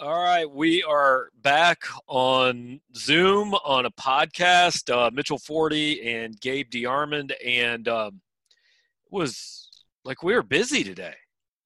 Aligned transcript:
All 0.00 0.18
right, 0.18 0.50
we 0.50 0.82
are 0.82 1.28
back 1.42 1.82
on 2.06 2.80
Zoom 2.96 3.52
on 3.52 3.84
a 3.84 3.90
podcast. 3.90 4.90
Uh, 4.90 5.10
Mitchell 5.12 5.38
Forde 5.38 6.00
and 6.02 6.40
Gabe 6.40 6.70
DeArmond, 6.70 7.32
and 7.44 7.86
um, 7.86 8.22
it 9.04 9.12
was 9.12 9.68
like 10.06 10.22
we 10.22 10.32
were 10.32 10.42
busy 10.42 10.82
today. 10.84 11.12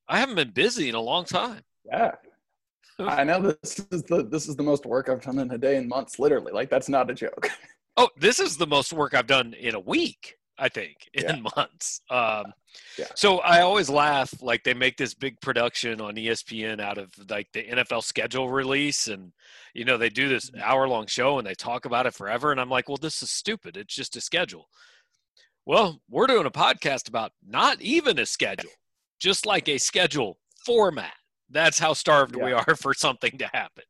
I 0.08 0.18
haven't 0.18 0.34
been 0.34 0.50
busy 0.50 0.88
in 0.88 0.96
a 0.96 1.00
long 1.00 1.26
time. 1.26 1.60
Yeah, 1.84 2.10
I 2.98 3.22
know 3.22 3.40
this 3.40 3.86
is 3.92 4.02
the 4.02 4.24
this 4.24 4.48
is 4.48 4.56
the 4.56 4.64
most 4.64 4.84
work 4.84 5.08
I've 5.08 5.22
done 5.22 5.38
in 5.38 5.52
a 5.52 5.58
day 5.58 5.76
in 5.76 5.86
months. 5.86 6.18
Literally, 6.18 6.50
like 6.50 6.68
that's 6.68 6.88
not 6.88 7.08
a 7.10 7.14
joke. 7.14 7.48
Oh, 7.96 8.08
this 8.16 8.40
is 8.40 8.56
the 8.56 8.66
most 8.66 8.92
work 8.92 9.14
I've 9.14 9.28
done 9.28 9.54
in 9.54 9.76
a 9.76 9.80
week. 9.80 10.38
I 10.58 10.68
think 10.68 10.96
in 11.14 11.24
yeah. 11.24 11.50
months. 11.56 12.00
Um, 12.10 12.52
yeah. 12.98 13.06
So 13.14 13.38
I 13.38 13.60
always 13.60 13.88
laugh 13.88 14.32
like 14.42 14.64
they 14.64 14.74
make 14.74 14.96
this 14.96 15.14
big 15.14 15.40
production 15.40 16.00
on 16.00 16.14
ESPN 16.14 16.80
out 16.80 16.98
of 16.98 17.10
like 17.28 17.48
the 17.52 17.64
NFL 17.64 18.02
schedule 18.02 18.48
release, 18.48 19.08
and 19.08 19.32
you 19.74 19.84
know 19.84 19.98
they 19.98 20.08
do 20.08 20.28
this 20.28 20.50
mm-hmm. 20.50 20.62
hour 20.62 20.88
long 20.88 21.06
show 21.06 21.38
and 21.38 21.46
they 21.46 21.54
talk 21.54 21.84
about 21.84 22.06
it 22.06 22.14
forever, 22.14 22.50
and 22.50 22.60
I'm 22.60 22.70
like, 22.70 22.88
well, 22.88 22.98
this 23.00 23.22
is 23.22 23.30
stupid. 23.30 23.76
It's 23.76 23.94
just 23.94 24.16
a 24.16 24.20
schedule. 24.20 24.68
Well, 25.66 26.00
we're 26.10 26.26
doing 26.26 26.46
a 26.46 26.50
podcast 26.50 27.08
about 27.08 27.32
not 27.46 27.80
even 27.80 28.18
a 28.18 28.26
schedule, 28.26 28.70
just 29.18 29.46
like 29.46 29.68
a 29.68 29.78
schedule 29.78 30.38
format. 30.66 31.14
That's 31.50 31.78
how 31.78 31.94
starved 31.94 32.36
yeah. 32.36 32.44
we 32.44 32.52
are 32.52 32.76
for 32.80 32.94
something 32.94 33.38
to 33.38 33.46
happen. 33.52 33.84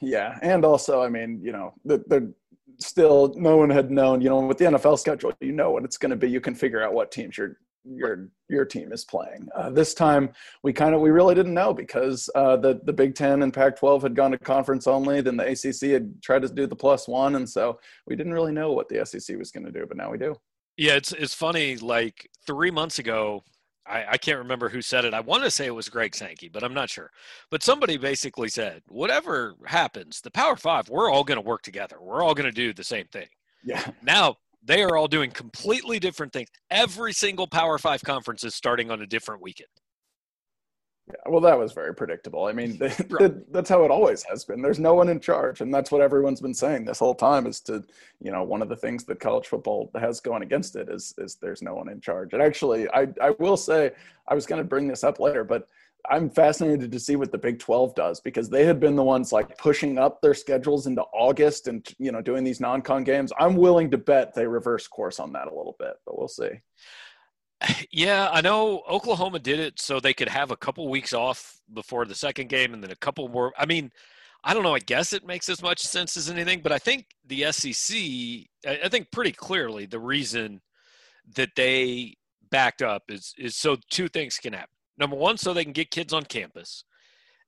Yeah, 0.00 0.38
and 0.42 0.64
also, 0.64 1.02
I 1.02 1.08
mean, 1.08 1.40
you 1.42 1.52
know, 1.52 1.74
the 1.84 1.98
the 2.06 2.32
still 2.80 3.34
no 3.36 3.56
one 3.56 3.70
had 3.70 3.90
known 3.90 4.20
you 4.20 4.28
know 4.28 4.40
with 4.40 4.58
the 4.58 4.64
nfl 4.64 4.98
schedule 4.98 5.32
you 5.40 5.52
know 5.52 5.70
what 5.70 5.84
it's 5.84 5.96
going 5.96 6.10
to 6.10 6.16
be. 6.16 6.30
You 6.30 6.40
can 6.40 6.54
figure 6.54 6.82
out 6.82 6.92
what 6.92 7.10
teams 7.10 7.36
your 7.36 7.58
your 7.84 8.28
your 8.48 8.64
team 8.64 8.92
is 8.92 9.04
playing. 9.04 9.48
Uh, 9.54 9.70
this 9.70 9.94
time 9.94 10.30
we 10.62 10.72
kind 10.72 10.94
of 10.94 11.00
we 11.00 11.10
really 11.10 11.34
didn't 11.34 11.54
know 11.54 11.72
because 11.72 12.28
uh, 12.34 12.56
the 12.56 12.80
the 12.84 12.92
big 12.92 13.14
10 13.14 13.42
and 13.42 13.52
pac 13.52 13.76
12 13.76 14.02
had 14.02 14.14
gone 14.14 14.30
to 14.32 14.38
conference 14.38 14.86
only 14.86 15.20
then 15.20 15.36
the 15.36 15.48
acc 15.48 15.90
had 15.90 16.22
tried 16.22 16.42
to 16.42 16.48
do 16.48 16.66
the 16.66 16.76
plus 16.76 17.08
one 17.08 17.36
and 17.36 17.48
so 17.48 17.78
we 18.06 18.16
didn't 18.16 18.34
really 18.34 18.52
know 18.52 18.72
what 18.72 18.88
the 18.88 19.04
sec 19.04 19.36
was 19.38 19.50
going 19.50 19.64
to 19.64 19.72
do 19.72 19.86
but 19.86 19.96
now 19.96 20.10
we 20.10 20.18
do. 20.18 20.34
Yeah 20.76 20.94
it's 20.94 21.12
it's 21.12 21.34
funny 21.34 21.76
like 21.76 22.28
three 22.46 22.70
months 22.70 22.98
ago 22.98 23.44
I, 23.88 24.12
I, 24.12 24.18
can't 24.18 24.38
remember 24.38 24.68
who 24.68 24.82
said 24.82 25.04
it. 25.04 25.14
I 25.14 25.20
want 25.20 25.44
to 25.44 25.50
say 25.50 25.66
it 25.66 25.74
was 25.74 25.88
Greg 25.88 26.14
Sankey, 26.14 26.48
but 26.48 26.62
I'm 26.62 26.74
not 26.74 26.90
sure. 26.90 27.10
But 27.50 27.62
somebody 27.62 27.96
basically 27.96 28.48
said, 28.48 28.82
whatever 28.88 29.54
happens, 29.66 30.20
the 30.20 30.30
Power 30.30 30.56
Five, 30.56 30.88
we're 30.88 31.10
all 31.10 31.24
going 31.24 31.40
to 31.40 31.46
work 31.46 31.62
together. 31.62 31.96
We're 32.00 32.22
all 32.22 32.34
going 32.34 32.48
to 32.48 32.52
do 32.52 32.72
the 32.72 32.84
same 32.84 33.06
thing. 33.06 33.28
Yeah. 33.64 33.90
Now 34.02 34.36
they 34.62 34.82
are 34.82 34.96
all 34.96 35.08
doing 35.08 35.30
completely 35.30 35.98
different 35.98 36.32
things. 36.32 36.48
Every 36.70 37.12
single 37.12 37.46
Power 37.46 37.78
Five 37.78 38.02
conference 38.02 38.44
is 38.44 38.54
starting 38.54 38.90
on 38.90 39.00
a 39.02 39.06
different 39.06 39.42
weekend. 39.42 39.68
Yeah, 41.08 41.30
well, 41.30 41.40
that 41.40 41.58
was 41.58 41.72
very 41.72 41.94
predictable. 41.94 42.44
I 42.44 42.52
mean, 42.52 42.78
right. 43.10 43.52
that's 43.52 43.70
how 43.70 43.84
it 43.84 43.90
always 43.90 44.22
has 44.24 44.44
been. 44.44 44.60
There's 44.62 44.78
no 44.78 44.94
one 44.94 45.08
in 45.08 45.20
charge, 45.20 45.60
and 45.60 45.72
that's 45.72 45.90
what 45.90 46.00
everyone's 46.00 46.40
been 46.40 46.54
saying 46.54 46.84
this 46.84 46.98
whole 46.98 47.14
time. 47.14 47.46
Is 47.46 47.60
to, 47.62 47.82
you 48.20 48.30
know, 48.30 48.42
one 48.42 48.62
of 48.62 48.68
the 48.68 48.76
things 48.76 49.04
that 49.04 49.20
college 49.20 49.46
football 49.46 49.90
has 49.94 50.20
going 50.20 50.42
against 50.42 50.76
it 50.76 50.88
is 50.88 51.14
is 51.18 51.36
there's 51.36 51.62
no 51.62 51.74
one 51.74 51.88
in 51.88 52.00
charge. 52.00 52.32
And 52.32 52.42
actually, 52.42 52.88
I 52.90 53.08
I 53.20 53.30
will 53.38 53.56
say 53.56 53.92
I 54.26 54.34
was 54.34 54.46
going 54.46 54.60
to 54.60 54.68
bring 54.68 54.88
this 54.88 55.04
up 55.04 55.18
later, 55.20 55.44
but 55.44 55.68
I'm 56.10 56.30
fascinated 56.30 56.90
to 56.92 57.00
see 57.00 57.16
what 57.16 57.32
the 57.32 57.38
Big 57.38 57.58
12 57.58 57.94
does 57.94 58.20
because 58.20 58.48
they 58.48 58.64
had 58.64 58.80
been 58.80 58.96
the 58.96 59.02
ones 59.02 59.32
like 59.32 59.58
pushing 59.58 59.98
up 59.98 60.22
their 60.22 60.34
schedules 60.34 60.86
into 60.86 61.02
August 61.12 61.68
and 61.68 61.86
you 61.98 62.12
know 62.12 62.22
doing 62.22 62.44
these 62.44 62.60
non-con 62.60 63.04
games. 63.04 63.32
I'm 63.38 63.56
willing 63.56 63.90
to 63.90 63.98
bet 63.98 64.34
they 64.34 64.46
reverse 64.46 64.86
course 64.86 65.20
on 65.20 65.32
that 65.32 65.48
a 65.48 65.54
little 65.54 65.76
bit, 65.78 65.94
but 66.06 66.18
we'll 66.18 66.28
see. 66.28 66.50
Yeah, 67.90 68.28
I 68.32 68.40
know 68.40 68.82
Oklahoma 68.88 69.38
did 69.38 69.58
it 69.58 69.80
so 69.80 69.98
they 69.98 70.14
could 70.14 70.28
have 70.28 70.50
a 70.50 70.56
couple 70.56 70.88
weeks 70.88 71.12
off 71.12 71.58
before 71.72 72.04
the 72.04 72.14
second 72.14 72.48
game 72.48 72.74
and 72.74 72.82
then 72.82 72.90
a 72.90 72.96
couple 72.96 73.28
more. 73.28 73.52
I 73.58 73.66
mean, 73.66 73.90
I 74.44 74.54
don't 74.54 74.62
know. 74.62 74.74
I 74.74 74.78
guess 74.78 75.12
it 75.12 75.26
makes 75.26 75.48
as 75.48 75.62
much 75.62 75.80
sense 75.80 76.16
as 76.16 76.30
anything, 76.30 76.60
but 76.62 76.72
I 76.72 76.78
think 76.78 77.06
the 77.26 77.50
SEC, 77.50 77.96
I 78.66 78.88
think 78.88 79.10
pretty 79.10 79.32
clearly 79.32 79.86
the 79.86 79.98
reason 79.98 80.60
that 81.34 81.50
they 81.56 82.14
backed 82.50 82.82
up 82.82 83.02
is 83.08 83.34
is 83.36 83.56
so 83.56 83.76
two 83.90 84.08
things 84.08 84.38
can 84.38 84.52
happen. 84.52 84.70
Number 84.96 85.16
one, 85.16 85.36
so 85.36 85.52
they 85.52 85.64
can 85.64 85.72
get 85.72 85.90
kids 85.90 86.12
on 86.12 86.24
campus. 86.24 86.84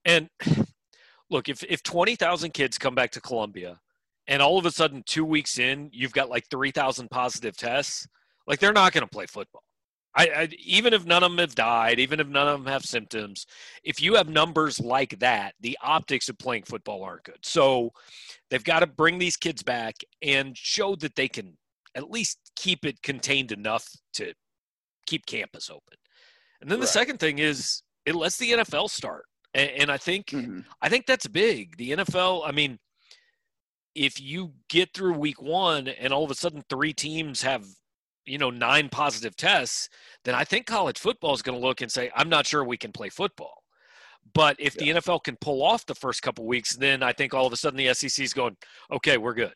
And 0.05 0.29
look, 1.31 1.49
if 1.49 1.63
if 1.65 1.83
twenty 1.83 2.17
thousand 2.17 2.53
kids 2.53 2.79
come 2.79 2.95
back 2.95 3.13
to 3.13 3.21
Columbia, 3.21 3.79
and 4.27 4.43
all 4.43 4.59
of 4.59 4.67
a 4.67 4.71
sudden 4.71 5.03
two 5.07 5.25
weeks 5.25 5.59
in 5.59 5.91
you've 5.93 6.13
got 6.13 6.29
like 6.29 6.45
three 6.51 6.71
thousand 6.71 7.11
positive 7.11 7.57
tests, 7.57 8.07
like 8.47 8.59
they're 8.59 8.73
not 8.73 8.93
going 8.93 9.05
to 9.05 9.11
play 9.11 9.27
football. 9.27 9.63
I, 10.15 10.27
I, 10.27 10.49
even 10.65 10.93
if 10.93 11.07
none 11.07 11.23
of 11.23 11.31
them 11.31 11.39
have 11.39 11.55
died, 11.55 12.01
even 12.01 12.19
if 12.19 12.27
none 12.27 12.49
of 12.49 12.63
them 12.63 12.73
have 12.73 12.85
symptoms, 12.85 13.47
if 13.85 14.03
you 14.03 14.17
have 14.17 14.29
numbers 14.29 14.81
like 14.81 15.19
that, 15.21 15.55
the 15.61 15.79
optics 15.83 16.29
of 16.29 16.39
playing 16.39 16.65
football 16.65 17.05
aren't 17.05 17.25
good. 17.25 17.39
So 17.43 17.93
they've 18.51 18.65
got 18.65 18.81
to 18.81 18.87
bring 18.87 19.19
these 19.19 19.37
kids 19.37 19.63
back 19.63 19.95
and 20.21 20.57
show 20.57 20.97
that 20.97 21.15
they 21.15 21.29
can 21.29 21.57
at 21.95 22.11
least 22.11 22.39
keep 22.57 22.85
it 22.85 23.03
contained 23.03 23.53
enough 23.53 23.89
to 24.15 24.35
keep 25.07 25.27
campus 25.27 25.71
open. 25.71 25.97
And 26.61 26.71
then 26.71 26.79
right. 26.79 26.83
the 26.83 26.93
second 26.93 27.19
thing 27.19 27.39
is 27.39 27.83
it 28.05 28.15
lets 28.15 28.37
the 28.37 28.53
NFL 28.53 28.91
start, 28.91 29.25
and, 29.55 29.71
and 29.71 29.93
I 29.93 29.97
think 29.97 30.27
mm-hmm. 30.27 30.61
I 30.83 30.89
think 30.89 31.07
that's 31.07 31.27
big. 31.27 31.77
The 31.77 31.93
NFL, 31.93 32.43
I 32.47 32.53
mean, 32.53 32.79
if 33.95 34.21
you 34.21 34.53
get 34.69 34.93
through 34.95 35.15
week 35.15 35.41
one 35.41 35.89
and 35.89 36.13
all 36.13 36.25
of 36.25 36.31
a 36.31 36.35
sudden 36.35 36.63
three 36.69 36.93
teams 36.93 37.43
have 37.43 37.65
you 38.27 38.39
know 38.39 38.51
nine 38.51 38.89
positive 38.89 39.37
tests 39.37 39.89
then 40.25 40.35
i 40.35 40.45
think 40.45 40.67
college 40.67 40.99
football 40.99 41.35
is 41.35 41.43
going 41.43 41.59
to 41.59 41.67
look 41.67 41.81
and 41.81 41.91
say 41.91 42.11
i'm 42.15 42.29
not 42.29 42.47
sure 42.47 42.65
we 42.65 42.77
can 42.77 42.93
play 42.93 43.09
football 43.09 43.63
but 44.35 44.57
if 44.59 44.77
yeah. 44.77 44.95
the 44.95 45.01
nfl 45.01 45.23
can 45.23 45.37
pull 45.41 45.63
off 45.63 45.87
the 45.87 45.95
first 45.95 46.23
couple 46.23 46.47
weeks 46.47 46.77
then 46.77 47.03
i 47.03 47.13
think 47.13 47.35
all 47.35 47.47
of 47.47 47.53
a 47.53 47.57
sudden 47.57 47.77
the 47.77 47.93
sec 47.95 48.19
is 48.19 48.33
going 48.33 48.57
okay 48.93 49.17
we're 49.17 49.35
good 49.35 49.55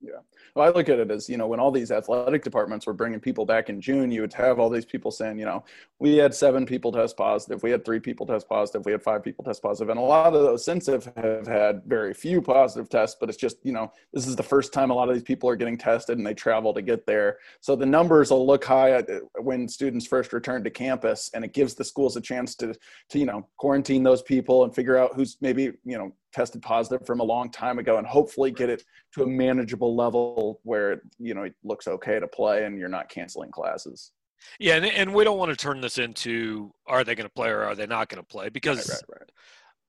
yeah 0.00 0.20
well, 0.54 0.66
I 0.66 0.70
look 0.70 0.88
at 0.88 0.98
it 0.98 1.10
as, 1.10 1.28
you 1.28 1.36
know, 1.36 1.46
when 1.46 1.60
all 1.60 1.70
these 1.70 1.90
athletic 1.90 2.42
departments 2.42 2.86
were 2.86 2.92
bringing 2.92 3.20
people 3.20 3.46
back 3.46 3.68
in 3.68 3.80
June, 3.80 4.10
you 4.10 4.20
would 4.22 4.32
have 4.34 4.58
all 4.58 4.68
these 4.68 4.84
people 4.84 5.10
saying, 5.10 5.38
you 5.38 5.44
know, 5.44 5.64
we 5.98 6.16
had 6.16 6.34
seven 6.34 6.66
people 6.66 6.90
test 6.90 7.16
positive, 7.16 7.62
we 7.62 7.70
had 7.70 7.84
three 7.84 8.00
people 8.00 8.26
test 8.26 8.48
positive, 8.48 8.84
we 8.84 8.92
had 8.92 9.02
five 9.02 9.22
people 9.22 9.44
test 9.44 9.62
positive. 9.62 9.90
And 9.90 9.98
a 9.98 10.02
lot 10.02 10.34
of 10.34 10.42
those 10.42 10.64
since 10.64 10.86
have, 10.86 11.12
have 11.16 11.46
had 11.46 11.82
very 11.86 12.14
few 12.14 12.42
positive 12.42 12.88
tests, 12.88 13.16
but 13.20 13.28
it's 13.28 13.38
just, 13.38 13.58
you 13.62 13.72
know, 13.72 13.92
this 14.12 14.26
is 14.26 14.36
the 14.36 14.42
first 14.42 14.72
time 14.72 14.90
a 14.90 14.94
lot 14.94 15.08
of 15.08 15.14
these 15.14 15.22
people 15.22 15.48
are 15.48 15.56
getting 15.56 15.78
tested 15.78 16.18
and 16.18 16.26
they 16.26 16.34
travel 16.34 16.74
to 16.74 16.82
get 16.82 17.06
there. 17.06 17.38
So 17.60 17.76
the 17.76 17.86
numbers 17.86 18.30
will 18.30 18.46
look 18.46 18.64
high 18.64 18.92
uh, 18.92 19.02
when 19.40 19.68
students 19.68 20.06
first 20.06 20.32
return 20.32 20.64
to 20.64 20.70
campus 20.70 21.30
and 21.34 21.44
it 21.44 21.52
gives 21.52 21.74
the 21.74 21.84
schools 21.84 22.16
a 22.16 22.20
chance 22.20 22.54
to, 22.56 22.74
to, 23.10 23.18
you 23.18 23.26
know, 23.26 23.46
quarantine 23.56 24.02
those 24.02 24.22
people 24.22 24.64
and 24.64 24.74
figure 24.74 24.96
out 24.96 25.14
who's 25.14 25.36
maybe, 25.40 25.72
you 25.84 25.98
know, 25.98 26.12
tested 26.32 26.62
positive 26.62 27.06
from 27.06 27.20
a 27.20 27.24
long 27.24 27.50
time 27.50 27.78
ago 27.78 27.98
and 27.98 28.06
hopefully 28.06 28.50
get 28.50 28.70
it 28.70 28.84
to 29.12 29.22
a 29.22 29.26
manageable 29.26 29.96
level 29.96 30.60
where 30.62 30.92
it, 30.92 31.00
you 31.18 31.34
know 31.34 31.42
it 31.42 31.54
looks 31.64 31.88
okay 31.88 32.20
to 32.20 32.28
play 32.28 32.64
and 32.64 32.78
you're 32.78 32.88
not 32.88 33.08
canceling 33.08 33.50
classes 33.50 34.12
yeah 34.58 34.76
and, 34.76 34.86
and 34.86 35.12
we 35.12 35.24
don't 35.24 35.38
want 35.38 35.50
to 35.50 35.56
turn 35.56 35.80
this 35.80 35.98
into 35.98 36.72
are 36.86 37.04
they 37.04 37.14
going 37.14 37.26
to 37.26 37.32
play 37.34 37.48
or 37.48 37.62
are 37.62 37.74
they 37.74 37.86
not 37.86 38.08
going 38.08 38.22
to 38.22 38.26
play 38.26 38.48
because 38.48 38.88
right, 38.88 39.02
right, 39.08 39.20
right. 39.20 39.30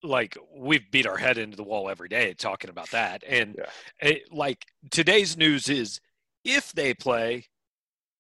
like 0.03 0.37
we've 0.55 0.89
beat 0.91 1.07
our 1.07 1.17
head 1.17 1.37
into 1.37 1.57
the 1.57 1.63
wall 1.63 1.89
every 1.89 2.09
day 2.09 2.33
talking 2.33 2.69
about 2.69 2.89
that 2.91 3.23
and 3.27 3.55
yeah. 3.57 4.09
it, 4.09 4.23
like 4.31 4.65
today's 4.89 5.37
news 5.37 5.69
is 5.69 5.99
if 6.43 6.71
they 6.73 6.93
play 6.93 7.45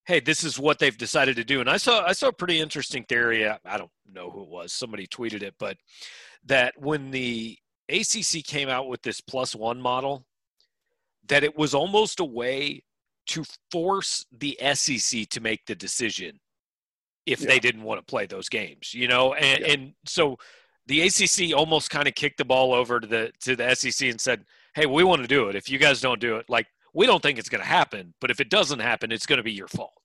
hey 0.05 0.19
this 0.19 0.43
is 0.43 0.59
what 0.59 0.79
they've 0.79 0.97
decided 0.97 1.35
to 1.35 1.43
do 1.43 1.59
and 1.59 1.69
i 1.69 1.77
saw 1.77 2.03
i 2.05 2.11
saw 2.11 2.27
a 2.27 2.33
pretty 2.33 2.59
interesting 2.59 3.03
theory 3.03 3.47
i 3.47 3.77
don't 3.77 3.91
know 4.11 4.29
who 4.29 4.43
it 4.43 4.49
was 4.49 4.71
somebody 4.71 5.07
tweeted 5.07 5.41
it 5.41 5.55
but 5.59 5.77
that 6.45 6.73
when 6.77 7.11
the 7.11 7.57
ACC 7.91 8.43
came 8.43 8.69
out 8.69 8.87
with 8.87 9.01
this 9.01 9.21
plus 9.21 9.55
one 9.55 9.79
model 9.79 10.25
that 11.27 11.43
it 11.43 11.57
was 11.57 11.73
almost 11.73 12.19
a 12.19 12.25
way 12.25 12.83
to 13.27 13.43
force 13.71 14.25
the 14.31 14.57
SEC 14.73 15.27
to 15.29 15.39
make 15.39 15.65
the 15.65 15.75
decision 15.75 16.39
if 17.25 17.41
yeah. 17.41 17.47
they 17.47 17.59
didn't 17.59 17.83
want 17.83 17.99
to 17.99 18.05
play 18.05 18.25
those 18.25 18.49
games, 18.49 18.93
you 18.93 19.07
know, 19.07 19.33
and, 19.33 19.61
yeah. 19.61 19.71
and 19.73 19.93
so 20.05 20.37
the 20.87 21.01
ACC 21.01 21.55
almost 21.55 21.89
kind 21.89 22.07
of 22.07 22.15
kicked 22.15 22.37
the 22.37 22.45
ball 22.45 22.73
over 22.73 22.99
to 22.99 23.07
the 23.07 23.31
to 23.41 23.55
the 23.55 23.75
SEC 23.75 24.09
and 24.09 24.19
said, 24.19 24.43
"Hey, 24.73 24.85
we 24.85 25.03
want 25.03 25.21
to 25.21 25.27
do 25.27 25.47
it. 25.47 25.55
If 25.55 25.69
you 25.69 25.77
guys 25.77 26.01
don't 26.01 26.19
do 26.19 26.37
it, 26.37 26.49
like 26.49 26.67
we 26.93 27.05
don't 27.05 27.21
think 27.21 27.37
it's 27.37 27.49
going 27.49 27.61
to 27.61 27.67
happen, 27.67 28.13
but 28.19 28.31
if 28.31 28.39
it 28.39 28.49
doesn't 28.49 28.79
happen, 28.79 29.11
it's 29.11 29.25
going 29.25 29.37
to 29.37 29.43
be 29.43 29.51
your 29.51 29.67
fault." 29.67 30.00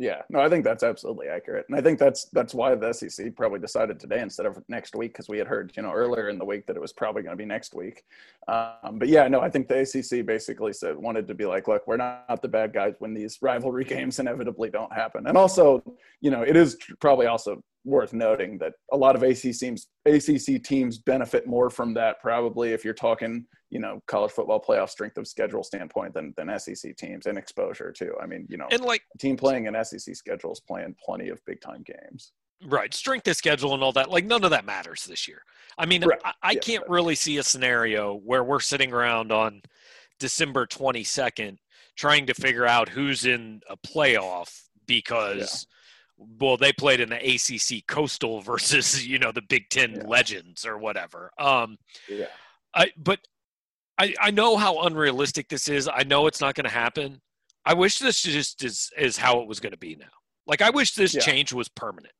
Yeah, 0.00 0.22
no, 0.30 0.40
I 0.40 0.48
think 0.48 0.64
that's 0.64 0.82
absolutely 0.82 1.28
accurate, 1.28 1.66
and 1.68 1.76
I 1.76 1.82
think 1.82 1.98
that's 1.98 2.24
that's 2.32 2.54
why 2.54 2.74
the 2.74 2.90
SEC 2.90 3.36
probably 3.36 3.58
decided 3.58 4.00
today 4.00 4.22
instead 4.22 4.46
of 4.46 4.58
next 4.66 4.94
week 4.94 5.12
because 5.12 5.28
we 5.28 5.36
had 5.36 5.46
heard 5.46 5.72
you 5.76 5.82
know 5.82 5.92
earlier 5.92 6.30
in 6.30 6.38
the 6.38 6.44
week 6.44 6.64
that 6.68 6.74
it 6.74 6.80
was 6.80 6.90
probably 6.90 7.20
going 7.22 7.34
to 7.34 7.36
be 7.36 7.44
next 7.44 7.74
week. 7.74 8.04
Um, 8.48 8.98
but 8.98 9.08
yeah, 9.08 9.28
no, 9.28 9.42
I 9.42 9.50
think 9.50 9.68
the 9.68 9.80
ACC 9.80 10.24
basically 10.24 10.72
said 10.72 10.96
wanted 10.96 11.28
to 11.28 11.34
be 11.34 11.44
like, 11.44 11.68
look, 11.68 11.86
we're 11.86 11.98
not 11.98 12.40
the 12.40 12.48
bad 12.48 12.72
guys 12.72 12.94
when 12.98 13.12
these 13.12 13.42
rivalry 13.42 13.84
games 13.96 14.18
inevitably 14.18 14.70
don't 14.70 14.90
happen, 14.90 15.26
and 15.26 15.36
also 15.36 15.82
you 16.22 16.30
know 16.30 16.40
it 16.40 16.56
is 16.56 16.78
probably 16.98 17.26
also 17.26 17.62
worth 17.84 18.12
noting 18.12 18.58
that 18.58 18.74
a 18.92 18.96
lot 18.96 19.16
of 19.16 19.22
ACC 19.22 19.56
teams 19.58 19.88
ACC 20.06 20.62
teams 20.62 20.98
benefit 20.98 21.46
more 21.46 21.70
from 21.70 21.94
that 21.94 22.20
probably 22.20 22.72
if 22.72 22.84
you're 22.84 22.92
talking 22.94 23.46
you 23.70 23.78
know 23.78 24.02
college 24.06 24.30
football 24.32 24.60
playoff 24.60 24.90
strength 24.90 25.16
of 25.16 25.26
schedule 25.26 25.62
standpoint 25.62 26.12
than 26.12 26.34
than 26.36 26.58
SEC 26.58 26.96
teams 26.96 27.26
and 27.26 27.38
exposure 27.38 27.90
too. 27.92 28.14
I 28.22 28.26
mean, 28.26 28.46
you 28.50 28.56
know, 28.58 28.66
and 28.70 28.82
like 28.82 29.02
team 29.18 29.36
playing 29.36 29.66
an 29.66 29.82
SEC 29.84 30.14
schedule 30.14 30.52
is 30.52 30.60
playing 30.60 30.94
plenty 31.04 31.28
of 31.30 31.40
big 31.46 31.60
time 31.60 31.82
games. 31.84 32.32
right 32.66 32.92
strength 32.92 33.26
of 33.28 33.36
schedule 33.36 33.72
and 33.74 33.82
all 33.82 33.92
that. 33.92 34.10
Like 34.10 34.26
none 34.26 34.44
of 34.44 34.50
that 34.50 34.66
matters 34.66 35.04
this 35.04 35.26
year. 35.26 35.42
I 35.78 35.86
mean, 35.86 36.04
Right. 36.04 36.20
I, 36.24 36.32
I 36.42 36.52
Yeah, 36.52 36.60
can't 36.60 36.82
right. 36.82 36.90
really 36.90 37.14
see 37.14 37.38
a 37.38 37.42
scenario 37.42 38.14
where 38.16 38.44
we're 38.44 38.60
sitting 38.60 38.92
around 38.92 39.32
on 39.32 39.62
December 40.18 40.66
22nd 40.66 41.56
trying 41.96 42.26
to 42.26 42.34
figure 42.34 42.66
out 42.66 42.88
who's 42.90 43.24
in 43.24 43.60
a 43.68 43.76
playoff 43.76 44.64
because 44.86 45.66
well 46.38 46.56
they 46.56 46.72
played 46.72 47.00
in 47.00 47.08
the 47.08 47.16
ACC 47.16 47.86
Coastal 47.86 48.40
versus 48.52 49.06
you 49.06 49.18
know 49.18 49.32
the 49.32 49.42
Big 49.42 49.68
10 49.70 49.94
Yeah. 49.94 50.02
legends 50.06 50.64
or 50.66 50.78
whatever. 50.78 51.30
Um 51.38 51.76
Yeah. 52.08 52.26
I 52.74 52.92
but 52.96 53.20
I 53.98 54.14
I 54.20 54.30
know 54.30 54.56
how 54.56 54.82
unrealistic 54.82 55.48
this 55.48 55.68
is. 55.68 55.88
I 55.88 56.02
know 56.04 56.26
it's 56.26 56.40
not 56.40 56.54
going 56.54 56.64
to 56.64 56.70
happen. 56.70 57.20
I 57.64 57.74
wish 57.74 57.98
this 57.98 58.22
just 58.22 58.62
is 58.64 58.90
is 58.96 59.16
how 59.16 59.40
it 59.40 59.48
was 59.48 59.60
going 59.60 59.72
to 59.72 59.78
be 59.78 59.96
now. 59.96 60.06
Like 60.46 60.62
I 60.62 60.70
wish 60.70 60.94
this 60.94 61.14
Yeah. 61.14 61.20
change 61.20 61.52
was 61.52 61.68
permanent. 61.68 62.14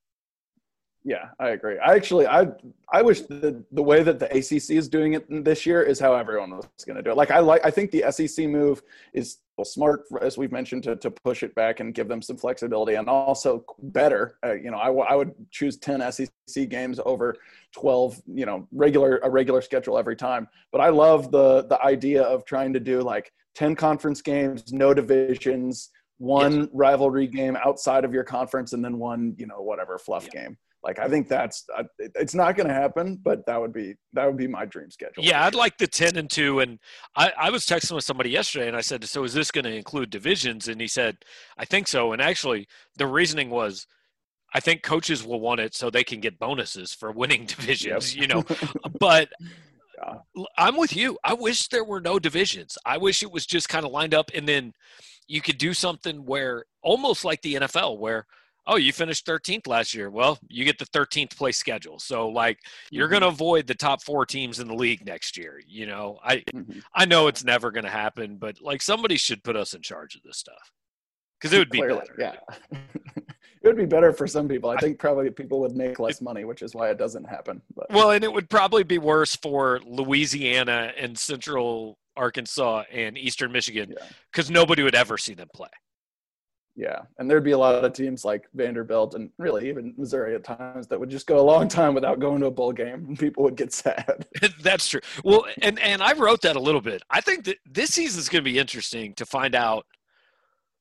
Yeah, 1.02 1.28
I 1.38 1.50
agree. 1.50 1.78
I 1.78 1.94
actually, 1.94 2.26
I, 2.26 2.48
I 2.92 3.00
wish 3.00 3.22
the 3.22 3.64
the 3.72 3.82
way 3.82 4.02
that 4.02 4.18
the 4.18 4.26
ACC 4.26 4.70
is 4.76 4.86
doing 4.86 5.14
it 5.14 5.24
this 5.44 5.64
year 5.64 5.82
is 5.82 5.98
how 5.98 6.14
everyone 6.14 6.50
was 6.50 6.68
going 6.86 6.96
to 6.96 7.02
do 7.02 7.10
it. 7.10 7.16
Like 7.16 7.30
I 7.30 7.38
like, 7.38 7.64
I 7.64 7.70
think 7.70 7.90
the 7.90 8.04
SEC 8.12 8.46
move 8.46 8.82
is 9.14 9.38
smart, 9.64 10.02
as 10.20 10.36
we've 10.36 10.52
mentioned, 10.52 10.82
to 10.84 10.96
to 10.96 11.10
push 11.10 11.42
it 11.42 11.54
back 11.54 11.80
and 11.80 11.94
give 11.94 12.06
them 12.06 12.20
some 12.20 12.36
flexibility, 12.36 12.94
and 12.96 13.08
also 13.08 13.64
better. 13.78 14.36
Uh, 14.44 14.52
you 14.52 14.70
know, 14.70 14.76
I, 14.78 14.86
w- 14.86 15.06
I 15.08 15.14
would 15.16 15.32
choose 15.50 15.78
ten 15.78 16.00
SEC 16.12 16.28
games 16.68 17.00
over 17.06 17.34
twelve. 17.72 18.20
You 18.26 18.44
know, 18.44 18.68
regular 18.70 19.20
a 19.22 19.30
regular 19.30 19.62
schedule 19.62 19.96
every 19.96 20.16
time. 20.16 20.48
But 20.70 20.82
I 20.82 20.90
love 20.90 21.30
the 21.32 21.64
the 21.64 21.82
idea 21.82 22.22
of 22.22 22.44
trying 22.44 22.74
to 22.74 22.80
do 22.80 23.00
like 23.00 23.32
ten 23.54 23.74
conference 23.74 24.20
games, 24.20 24.70
no 24.70 24.92
divisions. 24.92 25.88
One 26.18 26.68
rivalry 26.74 27.26
game 27.26 27.56
outside 27.64 28.04
of 28.04 28.12
your 28.12 28.24
conference, 28.24 28.74
and 28.74 28.84
then 28.84 28.98
one, 28.98 29.34
you 29.38 29.46
know, 29.46 29.62
whatever 29.62 29.98
fluff 29.98 30.28
Yeah. 30.34 30.42
game. 30.42 30.58
Like 30.82 30.98
I 30.98 31.08
think 31.08 31.28
that's 31.28 31.64
uh, 31.76 31.84
it's 31.98 32.34
not 32.34 32.56
going 32.56 32.66
to 32.68 32.74
happen, 32.74 33.18
but 33.22 33.44
that 33.46 33.60
would 33.60 33.72
be 33.72 33.94
that 34.14 34.24
would 34.26 34.38
be 34.38 34.46
my 34.46 34.64
dream 34.64 34.90
schedule. 34.90 35.22
Yeah, 35.22 35.44
I'd 35.44 35.54
like 35.54 35.76
the 35.76 35.86
ten 35.86 36.16
and 36.16 36.30
two. 36.30 36.60
And 36.60 36.78
I, 37.14 37.32
I 37.38 37.50
was 37.50 37.66
texting 37.66 37.94
with 37.94 38.04
somebody 38.04 38.30
yesterday, 38.30 38.66
and 38.66 38.76
I 38.76 38.80
said, 38.80 39.04
"So 39.04 39.24
is 39.24 39.34
this 39.34 39.50
going 39.50 39.64
to 39.64 39.74
include 39.74 40.08
divisions?" 40.08 40.68
And 40.68 40.80
he 40.80 40.88
said, 40.88 41.18
"I 41.58 41.66
think 41.66 41.86
so." 41.86 42.12
And 42.12 42.22
actually, 42.22 42.66
the 42.96 43.06
reasoning 43.06 43.50
was, 43.50 43.86
I 44.54 44.60
think 44.60 44.82
coaches 44.82 45.22
will 45.22 45.40
want 45.40 45.60
it 45.60 45.74
so 45.74 45.90
they 45.90 46.04
can 46.04 46.20
get 46.20 46.38
bonuses 46.38 46.94
for 46.94 47.12
winning 47.12 47.44
divisions. 47.46 48.16
You 48.16 48.26
know, 48.26 48.44
but 48.98 49.28
Yeah. 50.02 50.46
I'm 50.56 50.78
with 50.78 50.96
you. 50.96 51.18
I 51.22 51.34
wish 51.34 51.68
there 51.68 51.84
were 51.84 52.00
no 52.00 52.18
divisions. 52.18 52.78
I 52.86 52.96
wish 52.96 53.22
it 53.22 53.30
was 53.30 53.44
just 53.44 53.68
kind 53.68 53.84
of 53.84 53.92
lined 53.92 54.14
up, 54.14 54.30
and 54.34 54.48
then 54.48 54.72
you 55.28 55.42
could 55.42 55.58
do 55.58 55.74
something 55.74 56.24
where 56.24 56.64
almost 56.82 57.22
like 57.22 57.42
the 57.42 57.56
NFL, 57.56 57.98
where 57.98 58.26
oh, 58.70 58.76
you 58.76 58.92
finished 58.92 59.26
13th 59.26 59.66
last 59.66 59.92
year. 59.92 60.10
Well, 60.10 60.38
you 60.48 60.64
get 60.64 60.78
the 60.78 60.86
13th 60.86 61.36
place 61.36 61.58
schedule. 61.58 61.98
So 61.98 62.28
like 62.28 62.58
you're 62.90 63.08
Mhm. 63.08 63.10
going 63.10 63.22
to 63.22 63.28
avoid 63.28 63.66
the 63.66 63.74
top 63.74 64.02
four 64.02 64.24
teams 64.24 64.60
in 64.60 64.68
the 64.68 64.74
league 64.74 65.04
next 65.04 65.36
year. 65.36 65.60
You 65.66 65.86
know, 65.86 66.18
I 66.24 66.38
Mhm. 66.54 66.82
I 66.94 67.04
know 67.04 67.26
it's 67.26 67.42
never 67.44 67.70
going 67.72 67.84
to 67.84 67.90
happen, 67.90 68.36
but 68.36 68.60
like 68.60 68.80
somebody 68.80 69.16
should 69.16 69.42
put 69.42 69.56
us 69.56 69.74
in 69.74 69.82
charge 69.82 70.14
of 70.14 70.22
this 70.22 70.38
stuff 70.38 70.70
because 71.38 71.52
it 71.52 71.58
would 71.58 71.70
be 71.70 71.78
Clearly, 71.78 72.00
better. 72.00 72.14
yeah. 72.18 72.70
it 73.62 73.66
would 73.66 73.76
be 73.76 73.86
better 73.86 74.12
for 74.12 74.26
some 74.28 74.46
people. 74.48 74.70
I 74.70 74.76
think 74.76 74.98
probably 75.00 75.30
people 75.30 75.58
would 75.60 75.76
make 75.76 75.98
less 75.98 76.20
money, 76.20 76.44
which 76.44 76.62
is 76.62 76.72
why 76.74 76.90
it 76.90 76.96
doesn't 76.96 77.24
happen. 77.24 77.60
But 77.74 77.90
Well, 77.90 78.12
and 78.12 78.22
it 78.22 78.32
would 78.32 78.48
probably 78.48 78.84
be 78.84 78.98
worse 78.98 79.34
for 79.34 79.80
Louisiana 79.84 80.92
and 80.96 81.18
Central 81.18 81.98
Arkansas 82.16 82.84
and 82.92 83.18
Eastern 83.18 83.50
Michigan 83.50 83.94
yeah, 83.98 84.06
because 84.30 84.48
nobody 84.50 84.82
would 84.82 84.94
ever 84.94 85.18
see 85.18 85.34
them 85.34 85.48
play. 85.54 85.68
Yeah, 86.76 87.00
and 87.18 87.28
there'd 87.28 87.44
be 87.44 87.50
a 87.50 87.58
lot 87.58 87.84
of 87.84 87.92
teams 87.92 88.24
like 88.24 88.48
Vanderbilt 88.54 89.14
and 89.14 89.30
really 89.38 89.68
even 89.68 89.92
Missouri 89.96 90.34
at 90.34 90.44
times 90.44 90.86
that 90.86 90.98
would 90.98 91.10
just 91.10 91.26
go 91.26 91.40
a 91.40 91.42
long 91.42 91.68
time 91.68 91.94
without 91.94 92.20
going 92.20 92.40
to 92.40 92.46
a 92.46 92.50
bowl 92.50 92.72
game, 92.72 93.06
and 93.08 93.18
people 93.18 93.42
would 93.42 93.56
get 93.56 93.72
sad. 93.72 94.26
That's 94.62 94.88
true. 94.88 95.00
Well, 95.24 95.46
and 95.62 95.78
and 95.80 96.02
I 96.02 96.12
wrote 96.12 96.42
that 96.42 96.56
a 96.56 96.60
little 96.60 96.80
bit. 96.80 97.02
I 97.10 97.20
think 97.20 97.44
that 97.44 97.58
this 97.66 97.90
season 97.90 98.20
is 98.20 98.28
going 98.28 98.44
to 98.44 98.50
be 98.50 98.58
interesting 98.58 99.14
to 99.14 99.26
find 99.26 99.54
out 99.54 99.84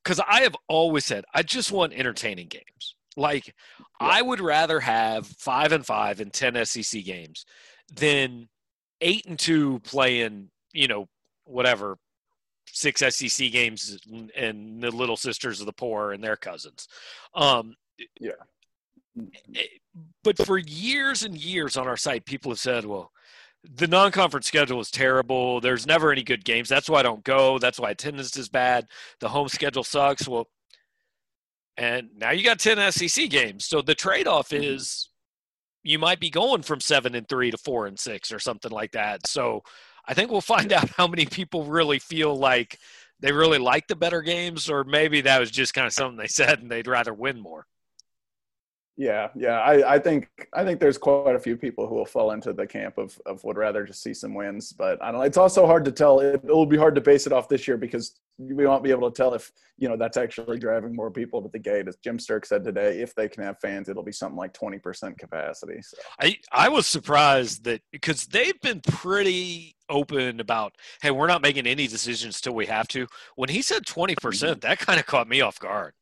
because 0.03 0.19
I 0.27 0.41
have 0.41 0.55
always 0.67 1.05
said 1.05 1.25
I 1.33 1.43
just 1.43 1.71
want 1.71 1.93
entertaining 1.93 2.47
games. 2.47 2.95
Like 3.17 3.53
I 3.99 4.21
would 4.21 4.39
rather 4.39 4.79
have 4.79 5.25
five 5.25 5.71
and 5.71 5.85
five 5.85 6.19
and 6.21 6.31
ten 6.31 6.63
SEC 6.65 7.03
games 7.03 7.45
than 7.93 8.47
eight 9.01 9.25
and 9.25 9.39
two 9.39 9.79
playing, 9.79 10.49
you 10.71 10.87
know, 10.87 11.07
whatever 11.45 11.97
six 12.73 13.01
SEC 13.15 13.51
games 13.51 13.99
and 14.35 14.81
the 14.81 14.91
little 14.91 15.17
sisters 15.17 15.59
of 15.59 15.65
the 15.65 15.73
poor 15.73 16.11
and 16.13 16.23
their 16.23 16.37
cousins. 16.37 16.87
Um, 17.35 17.75
yeah. 18.19 18.31
but 20.23 20.37
for 20.45 20.57
years 20.57 21.23
and 21.23 21.35
years 21.35 21.77
on 21.77 21.87
our 21.87 21.97
site, 21.97 22.25
people 22.25 22.51
have 22.51 22.59
said, 22.59 22.85
well, 22.85 23.11
the 23.75 23.87
non-conference 23.87 24.47
schedule 24.47 24.79
is 24.79 24.89
terrible. 24.91 25.59
There's 25.59 25.85
never 25.85 26.11
any 26.11 26.23
good 26.23 26.45
games. 26.45 26.69
That's 26.69 26.89
why 26.89 26.99
I 26.99 27.03
don't 27.03 27.23
go. 27.23 27.59
That's 27.59 27.79
why 27.79 27.91
attendance 27.91 28.37
is 28.37 28.47
bad. 28.47 28.87
The 29.19 29.27
home 29.27 29.49
schedule 29.49 29.83
sucks. 29.83 30.27
Well, 30.27 30.47
and 31.75 32.09
now 32.15 32.31
you 32.31 32.43
got 32.43 32.59
10 32.59 32.91
SEC 32.91 33.29
games. 33.29 33.65
So 33.65 33.81
the 33.81 33.95
trade-off 33.95 34.49
Mhm. 34.49 34.63
is 34.63 35.09
you 35.83 35.99
might 35.99 36.19
be 36.19 36.29
going 36.29 36.61
from 36.61 36.79
seven 36.81 37.15
and 37.15 37.27
three 37.27 37.51
to 37.51 37.57
four 37.57 37.85
and 37.87 37.97
six 37.99 38.31
or 38.31 38.39
something 38.39 38.71
like 38.71 38.91
that. 38.91 39.25
So 39.27 39.63
I 40.09 40.15
think 40.15 40.31
we'll 40.31 40.41
find 40.41 40.73
out 40.73 40.89
how 40.89 41.05
many 41.07 41.27
people 41.27 41.65
really 41.65 41.99
feel 41.99 42.35
like 42.35 42.79
they 43.19 43.31
really 43.31 43.59
like 43.59 43.87
the 43.87 43.95
better 43.95 44.23
games, 44.23 44.67
or 44.67 44.83
maybe 44.83 45.21
that 45.21 45.39
was 45.39 45.51
just 45.51 45.75
kind 45.75 45.85
of 45.85 45.93
something 45.93 46.17
they 46.17 46.27
said 46.27 46.59
and 46.59 46.71
they'd 46.71 46.87
rather 46.87 47.13
win 47.13 47.39
more. 47.39 47.67
Yeah, 48.99 49.29
yeah. 49.33 49.61
I, 49.61 49.93
I 49.93 49.97
think 49.97 50.27
I 50.51 50.65
think 50.65 50.81
there's 50.81 50.97
quite 50.97 51.33
a 51.33 51.39
few 51.39 51.55
people 51.55 51.87
who 51.87 51.95
will 51.95 52.05
fall 52.05 52.31
into 52.31 52.51
the 52.51 52.67
camp 52.67 52.97
of 52.97 53.17
of 53.25 53.41
would 53.45 53.55
rather 53.55 53.85
just 53.85 54.03
see 54.03 54.13
some 54.13 54.33
wins. 54.33 54.73
But 54.73 55.01
I 55.01 55.09
don't. 55.13 55.25
It's 55.25 55.37
also 55.37 55.65
hard 55.65 55.85
to 55.85 55.91
tell. 55.93 56.19
It, 56.19 56.35
it 56.43 56.47
will 56.47 56.65
be 56.65 56.75
hard 56.75 56.95
to 56.95 57.01
base 57.01 57.25
it 57.25 57.31
off 57.31 57.47
this 57.47 57.65
year 57.65 57.77
because 57.77 58.19
we 58.37 58.67
won't 58.67 58.83
be 58.83 58.91
able 58.91 59.09
to 59.09 59.15
tell 59.15 59.33
if 59.33 59.53
you 59.77 59.87
know 59.87 59.95
that's 59.95 60.17
actually 60.17 60.59
driving 60.59 60.93
more 60.93 61.09
people 61.09 61.41
to 61.41 61.47
the 61.47 61.59
gate. 61.59 61.87
As 61.87 61.95
Jim 62.03 62.17
Sterk 62.17 62.45
said 62.45 62.65
today, 62.65 62.99
if 62.99 63.15
they 63.15 63.29
can 63.29 63.41
have 63.41 63.57
fans, 63.61 63.87
it'll 63.87 64.03
be 64.03 64.11
something 64.11 64.37
like 64.37 64.51
twenty 64.51 64.79
percent 64.79 65.17
capacity. 65.17 65.81
So 65.81 65.97
I 66.19 66.37
I 66.51 66.67
was 66.67 66.85
surprised 66.85 67.63
that 67.63 67.79
because 67.93 68.25
they've 68.25 68.59
been 68.59 68.81
pretty 68.81 69.77
open 69.87 70.39
about 70.39 70.75
hey 71.01 71.09
we're 71.09 71.25
not 71.25 71.41
making 71.41 71.65
any 71.65 71.87
decisions 71.87 72.41
till 72.41 72.53
we 72.53 72.65
have 72.65 72.89
to. 72.89 73.07
When 73.37 73.47
he 73.47 73.61
said 73.61 73.85
twenty 73.85 74.15
percent, 74.15 74.59
mm-hmm. 74.59 74.67
that 74.67 74.79
kind 74.79 74.99
of 74.99 75.05
caught 75.05 75.29
me 75.29 75.39
off 75.39 75.57
guard. 75.57 75.93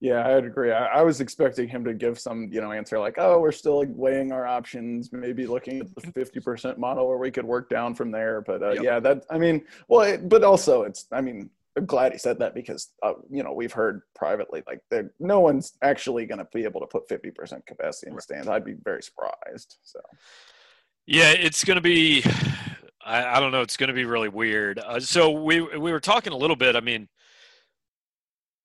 Yeah, 0.00 0.26
I'd 0.26 0.44
agree. 0.44 0.70
I, 0.72 0.86
I 0.86 1.02
was 1.02 1.20
expecting 1.20 1.68
him 1.68 1.84
to 1.84 1.94
give 1.94 2.18
some 2.18 2.48
you 2.52 2.60
know 2.60 2.72
answer 2.72 2.98
like, 2.98 3.14
oh, 3.18 3.40
we're 3.40 3.52
still 3.52 3.84
weighing 3.86 4.32
our 4.32 4.46
options, 4.46 5.12
maybe 5.12 5.46
looking 5.46 5.80
at 5.80 5.94
the 5.94 6.10
fifty 6.12 6.40
percent 6.40 6.78
model 6.78 7.08
where 7.08 7.18
we 7.18 7.30
could 7.30 7.44
work 7.44 7.68
down 7.70 7.94
from 7.94 8.10
there. 8.10 8.40
But 8.40 8.62
uh, 8.62 8.70
Yep. 8.72 8.82
yeah, 8.82 9.00
that 9.00 9.24
I 9.30 9.38
mean, 9.38 9.64
well, 9.88 10.02
it, 10.02 10.28
but 10.28 10.44
also 10.44 10.82
it's 10.82 11.06
I 11.12 11.20
mean. 11.20 11.50
I'm 11.76 11.86
glad 11.86 12.12
he 12.12 12.18
said 12.18 12.38
that 12.38 12.54
because 12.54 12.90
uh, 13.02 13.14
you 13.28 13.42
know 13.42 13.52
we've 13.52 13.72
heard 13.72 14.02
privately 14.14 14.62
like 14.64 14.80
no 15.18 15.40
one's 15.40 15.72
actually 15.82 16.24
going 16.24 16.38
to 16.38 16.46
be 16.54 16.62
able 16.62 16.80
to 16.80 16.86
put 16.86 17.08
50% 17.08 17.66
capacity 17.66 18.10
in 18.10 18.14
the 18.14 18.22
stands. 18.22 18.46
I'd 18.46 18.64
be 18.64 18.76
very 18.84 19.02
surprised. 19.02 19.78
So 19.82 19.98
Yeah, 21.04 21.32
it's 21.32 21.64
going 21.64 21.74
to 21.74 21.80
be. 21.80 22.22
I, 23.04 23.36
I 23.36 23.40
don't 23.40 23.50
know. 23.50 23.60
It's 23.60 23.76
going 23.76 23.88
to 23.88 23.94
be 23.94 24.04
really 24.04 24.28
weird. 24.28 24.78
Uh, 24.78 25.00
so 25.00 25.30
we 25.32 25.60
we 25.60 25.90
were 25.90 25.98
talking 25.98 26.32
a 26.32 26.36
little 26.36 26.54
bit. 26.54 26.76
I 26.76 26.80
mean, 26.80 27.08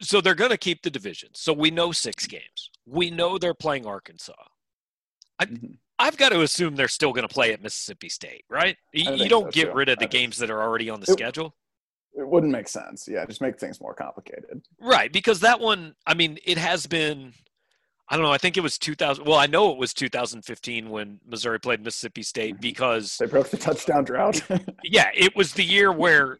so 0.02 0.22
they're 0.22 0.36
going 0.36 0.52
to 0.52 0.58
keep 0.58 0.82
the 0.82 0.90
division. 0.90 1.30
So 1.34 1.54
we 1.54 1.72
know 1.72 1.92
six 1.92 2.26
games. 2.28 2.70
We 2.86 3.10
know 3.12 3.38
they're 3.38 3.54
playing 3.54 3.86
Arkansas. 3.86 4.34
mhm. 5.42 5.78
I've 6.02 6.16
got 6.16 6.30
to 6.30 6.42
assume 6.42 6.76
they're 6.78 6.88
still 6.88 7.12
going 7.12 7.28
to 7.28 7.34
play 7.34 7.52
at 7.52 7.62
Mississippi 7.62 8.08
State, 8.08 8.46
right? 8.50 8.78
You, 8.94 9.12
I 9.12 9.14
you 9.16 9.28
don't 9.30 9.46
so, 9.46 9.52
get 9.52 9.66
too. 9.72 9.74
rid 9.74 9.90
of 9.90 10.00
the 10.00 10.08
games 10.08 10.38
that 10.38 10.50
are 10.50 10.62
already 10.62 10.90
on 10.90 11.02
the 11.02 11.08
It- 11.10 11.14
schedule. 11.14 11.56
it 12.14 12.26
wouldn't 12.28 12.52
make 12.54 12.70
sense. 12.70 13.06
Yeah, 13.06 13.26
just 13.26 13.42
make 13.42 13.60
things 13.60 13.82
more 13.82 13.94
complicated. 13.94 14.62
Right, 14.80 15.12
because 15.12 15.42
that 15.42 15.60
one, 15.60 15.96
I 16.08 16.14
mean, 16.14 16.40
it 16.46 16.58
has 16.58 16.88
been. 16.88 17.34
I 18.12 18.16
don't 18.16 18.24
know. 18.26 18.32
I 18.32 18.38
think 18.40 18.56
it 18.58 18.62
was 18.62 18.78
2000. 18.80 19.26
Well, 19.26 19.38
I 19.38 19.46
know 19.46 19.72
it 19.72 19.78
was 19.78 19.94
2015 19.94 20.90
when 20.90 21.20
Missouri 21.28 21.60
played 21.60 21.84
Mississippi 21.84 22.24
State 22.24 22.56
Mhm. 22.56 22.62
because, 22.62 23.18
They 23.20 23.26
broke 23.28 23.50
the 23.50 23.58
touchdown 23.58 24.04
drought. 24.06 24.42
yeah, 24.84 25.12
it 25.14 25.36
was 25.36 25.54
the 25.54 25.64
year 25.66 25.92
where 25.92 26.40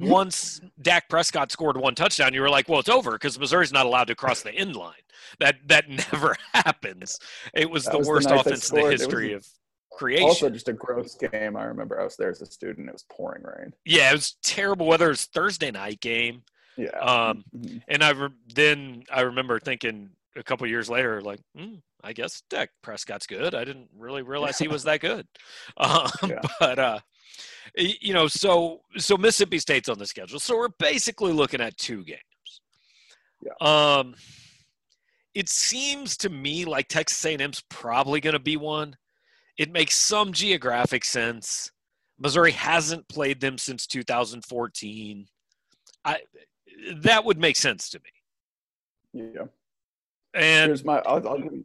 once 0.00 0.60
Dak 0.80 1.08
Prescott 1.08 1.52
scored 1.52 1.76
one 1.76 1.94
touchdown, 1.94 2.32
you 2.34 2.40
were 2.40 2.50
like, 2.50 2.68
well, 2.68 2.80
it's 2.80 2.88
over 2.88 3.12
because 3.12 3.38
Missouri's 3.38 3.72
not 3.72 3.86
allowed 3.86 4.06
to 4.08 4.14
cross 4.14 4.42
the 4.42 4.52
end 4.54 4.74
line. 4.76 4.94
That 5.38 5.56
that 5.66 5.88
never 6.12 6.36
happens. 6.52 7.18
It 7.54 7.70
was 7.70 7.84
That 7.84 7.92
the 7.92 7.98
was 7.98 8.08
worst 8.08 8.28
they 8.28 8.38
offense 8.38 8.70
in 8.70 8.80
the 8.82 8.90
history 8.90 9.32
of 9.34 9.46
creation. 9.92 10.26
also, 10.28 10.48
just 10.50 10.68
a 10.68 10.72
gross 10.72 11.14
game. 11.14 11.56
I 11.56 11.64
remember 11.64 12.00
I 12.00 12.04
was 12.04 12.16
there 12.16 12.30
as 12.30 12.40
a 12.42 12.46
student. 12.46 12.88
It 12.88 12.92
was 12.92 13.04
pouring 13.10 13.42
rain. 13.42 13.72
yeah, 13.84 14.10
it 14.10 14.14
was 14.14 14.36
terrible 14.42 14.86
weather. 14.86 15.06
It 15.06 15.10
was 15.10 15.24
Thursday 15.26 15.70
night 15.70 16.00
game. 16.00 16.42
Yeah. 16.76 16.88
Um, 16.98 17.44
Mhm. 17.54 17.82
And 17.88 18.02
I 18.02 18.10
re- 18.10 18.28
then 18.54 19.04
I 19.12 19.20
remember 19.22 19.60
thinking 19.60 20.10
a 20.36 20.42
couple 20.42 20.66
years 20.66 20.88
later, 20.88 21.20
like, 21.20 21.40
hmm, 21.54 21.74
I 22.02 22.14
guess 22.14 22.42
Dak 22.48 22.70
Prescott's 22.82 23.26
good. 23.26 23.54
I 23.54 23.64
didn't 23.64 23.90
really 23.94 24.22
realize 24.22 24.56
he 24.58 24.68
was 24.68 24.84
that 24.84 25.00
good. 25.00 25.26
Um, 25.76 26.08
Yeah. 26.26 26.40
But 26.58 26.78
uh, 26.78 26.98
you 27.76 28.14
know, 28.14 28.28
so 28.28 28.80
so 28.96 29.16
Mississippi 29.16 29.58
State's 29.58 29.88
on 29.88 29.98
the 29.98 30.06
schedule, 30.06 30.38
so 30.38 30.56
we're 30.56 30.68
basically 30.78 31.32
looking 31.32 31.60
at 31.60 31.76
two 31.76 32.04
games. 32.04 32.20
Yeah. 33.42 33.52
Um, 33.98 34.14
it 35.34 35.48
seems 35.48 36.16
to 36.18 36.30
me 36.30 36.64
like 36.64 36.88
Texas 36.88 37.24
A&M's 37.24 37.62
probably 37.70 38.20
going 38.20 38.34
to 38.34 38.38
be 38.38 38.56
one. 38.56 38.96
It 39.58 39.72
makes 39.72 39.96
some 39.96 40.32
geographic 40.32 41.04
sense. 41.04 41.70
Missouri 42.18 42.52
hasn't 42.52 43.08
played 43.08 43.40
them 43.40 43.58
since 43.58 43.86
2014. 43.86 45.26
I 46.04 46.18
that 46.96 47.24
would 47.24 47.38
make 47.38 47.56
sense 47.56 47.90
to 47.90 48.00
me. 48.00 49.24
Yeah. 49.34 49.44
And 50.34 50.68
here's 50.68 50.84
my. 50.84 50.98
I'll, 51.00 51.26
I'll 51.28 51.38
give 51.38 51.52
you. 51.52 51.64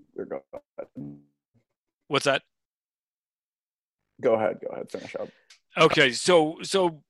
What's 2.08 2.26
that? 2.26 2.42
Go 4.22 4.34
ahead. 4.34 4.60
Go 4.62 4.74
ahead. 4.74 4.90
Finish 4.90 5.16
up. 5.16 5.30
Okay. 5.78 6.12
So 6.12 6.58
so 6.64 7.04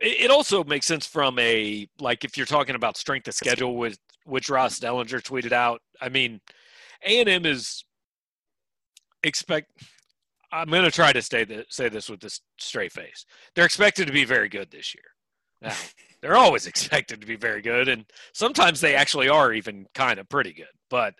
it 0.00 0.30
also 0.30 0.62
makes 0.64 0.86
sense 0.86 1.06
from 1.06 1.38
a 1.38 1.88
like 2.00 2.24
if 2.24 2.36
you're 2.36 2.46
talking 2.46 2.74
about 2.74 2.96
strength 2.96 3.28
of 3.28 3.34
schedule 3.34 3.76
with 3.76 3.98
which 4.24 4.50
Ross 4.50 4.78
Dellinger 4.78 5.22
tweeted 5.22 5.52
out. 5.52 5.80
I 6.00 6.08
mean, 6.08 6.40
A 7.04 7.20
and 7.20 7.28
M 7.28 7.46
is 7.46 7.84
expect. 9.22 9.70
I'm 10.52 10.68
going 10.68 10.84
to 10.84 10.90
try 10.90 11.12
to 11.12 11.22
stay 11.22 11.44
the, 11.44 11.64
say 11.68 11.88
this 11.88 12.08
with 12.08 12.20
this 12.20 12.40
straight 12.58 12.92
face. 12.92 13.26
They're 13.54 13.64
expected 13.64 14.06
to 14.06 14.12
be 14.12 14.24
very 14.24 14.48
good 14.48 14.70
this 14.70 14.94
year. 14.94 15.04
Now, 15.60 15.74
they're 16.22 16.36
always 16.36 16.66
expected 16.66 17.20
to 17.20 17.26
be 17.26 17.36
very 17.36 17.60
good, 17.62 17.88
and 17.88 18.04
sometimes 18.32 18.80
they 18.80 18.94
actually 18.94 19.28
are 19.28 19.52
even 19.52 19.86
kind 19.94 20.18
of 20.18 20.28
pretty 20.28 20.52
good. 20.52 20.66
But 20.88 21.14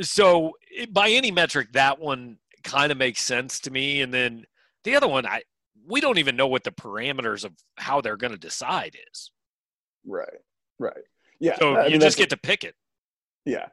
so 0.00 0.52
by 0.90 1.10
any 1.10 1.30
metric, 1.30 1.72
that 1.72 1.98
one 1.98 2.38
kind 2.62 2.92
of 2.92 2.98
makes 2.98 3.22
sense 3.22 3.58
to 3.60 3.70
me. 3.70 4.00
And 4.00 4.14
then 4.14 4.44
the 4.84 4.94
other 4.94 5.08
one, 5.08 5.26
I 5.26 5.42
we 5.88 6.00
don't 6.00 6.18
even 6.18 6.36
know 6.36 6.46
what 6.46 6.64
the 6.64 6.70
parameters 6.70 7.44
of 7.44 7.52
how 7.76 8.00
they're 8.00 8.16
going 8.16 8.32
to 8.32 8.38
decide 8.38 8.96
is. 9.10 9.30
Right. 10.06 10.28
Right. 10.78 11.04
Yeah. 11.40 11.56
So 11.58 11.74
I 11.76 11.86
you 11.86 11.92
mean, 11.92 12.00
just 12.00 12.18
get 12.18 12.30
to 12.30 12.36
pick 12.36 12.64
it. 12.64 12.74
Yeah. 13.44 13.66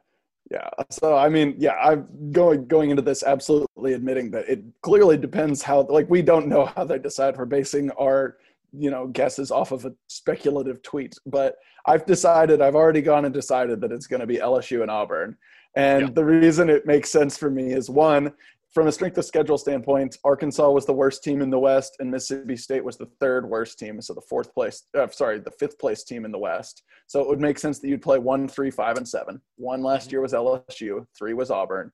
Yeah. 0.50 0.70
So 0.90 1.16
I 1.16 1.28
mean, 1.28 1.54
yeah, 1.58 1.74
I'm 1.74 2.32
going 2.32 2.66
going 2.66 2.90
into 2.90 3.02
this 3.02 3.22
absolutely 3.22 3.94
admitting 3.94 4.30
that 4.30 4.48
it 4.48 4.62
clearly 4.82 5.16
depends 5.16 5.62
how 5.62 5.82
like 5.82 6.08
we 6.08 6.22
don't 6.22 6.48
know 6.48 6.66
how 6.66 6.84
they 6.84 6.98
decide. 6.98 7.36
We're 7.36 7.44
basing 7.46 7.90
our 7.92 8.36
you 8.72 8.90
know 8.90 9.08
guesses 9.08 9.50
off 9.50 9.72
of 9.72 9.84
a 9.84 9.92
speculative 10.06 10.82
tweet, 10.82 11.14
but 11.26 11.56
I've 11.86 12.06
decided 12.06 12.62
I've 12.62 12.74
already 12.76 13.02
gone 13.02 13.24
and 13.24 13.34
decided 13.34 13.80
that 13.80 13.92
it's 13.92 14.06
going 14.06 14.20
to 14.20 14.26
be 14.26 14.36
LSU 14.36 14.82
and 14.82 14.90
Auburn. 14.90 15.36
And 15.76 16.14
the 16.14 16.24
reason 16.24 16.70
it 16.70 16.86
makes 16.86 17.12
sense 17.12 17.36
for 17.36 17.50
me 17.50 17.72
is 17.72 17.90
one, 17.90 18.32
from 18.76 18.88
a 18.88 18.92
strength 18.92 19.16
of 19.16 19.24
schedule 19.24 19.56
standpoint, 19.56 20.18
Arkansas 20.22 20.70
was 20.70 20.84
the 20.84 20.92
worst 20.92 21.24
team 21.24 21.40
in 21.40 21.48
the 21.48 21.58
West, 21.58 21.96
and 21.98 22.10
Mississippi 22.10 22.58
State 22.58 22.84
was 22.84 22.98
the 22.98 23.08
third 23.20 23.48
worst 23.48 23.78
team. 23.78 24.02
So 24.02 24.12
the 24.12 24.20
fourth 24.20 24.52
place, 24.52 24.82
uh, 24.94 25.08
sorry, 25.08 25.38
the 25.38 25.50
fifth 25.52 25.78
place 25.78 26.04
team 26.04 26.26
in 26.26 26.30
the 26.30 26.38
West. 26.38 26.82
So 27.06 27.22
it 27.22 27.26
would 27.26 27.40
make 27.40 27.58
sense 27.58 27.78
that 27.78 27.88
you'd 27.88 28.02
play 28.02 28.18
one, 28.18 28.46
three, 28.46 28.70
five, 28.70 28.98
and 28.98 29.08
seven. 29.08 29.40
One 29.56 29.82
last 29.82 30.12
year 30.12 30.20
was 30.20 30.34
LSU, 30.34 31.06
three 31.16 31.32
was 31.32 31.50
Auburn. 31.50 31.90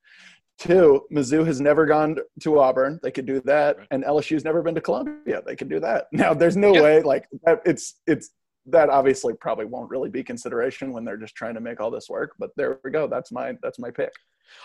Two, 0.59 1.03
Mizzou 1.13 1.47
has 1.47 1.61
never 1.61 1.87
gone 1.87 2.17
to 2.41 2.59
Auburn. 2.59 2.99
They 3.01 3.13
could 3.13 3.27
do 3.27 3.41
that, 3.43 3.77
and 3.93 4.03
LSU's 4.03 4.43
never 4.43 4.61
been 4.61 4.75
to 4.75 4.81
Columbia. 4.81 5.41
They 5.47 5.55
could 5.55 5.69
do 5.69 5.79
that. 5.79 6.09
Now, 6.13 6.35
there's 6.35 6.57
no 6.57 6.75
yeah. 6.75 6.83
way 6.83 7.03
like 7.03 7.29
it's 7.65 8.01
it's 8.09 8.31
that 8.67 8.89
obviously 8.91 9.35
probably 9.35 9.65
won't 9.65 9.91
really 9.91 10.11
be 10.11 10.23
consideration 10.23 10.93
when 10.93 11.05
they're 11.05 11.17
just 11.17 11.35
trying 11.35 11.55
to 11.55 11.61
make 11.61 11.81
all 11.81 11.91
this 11.91 12.09
work. 12.09 12.35
But 12.39 12.51
there 12.57 12.79
we 12.85 12.91
go. 12.91 13.07
That's 13.07 13.33
my 13.33 13.57
that's 13.63 13.79
my 13.79 13.91
pick. 13.91 14.13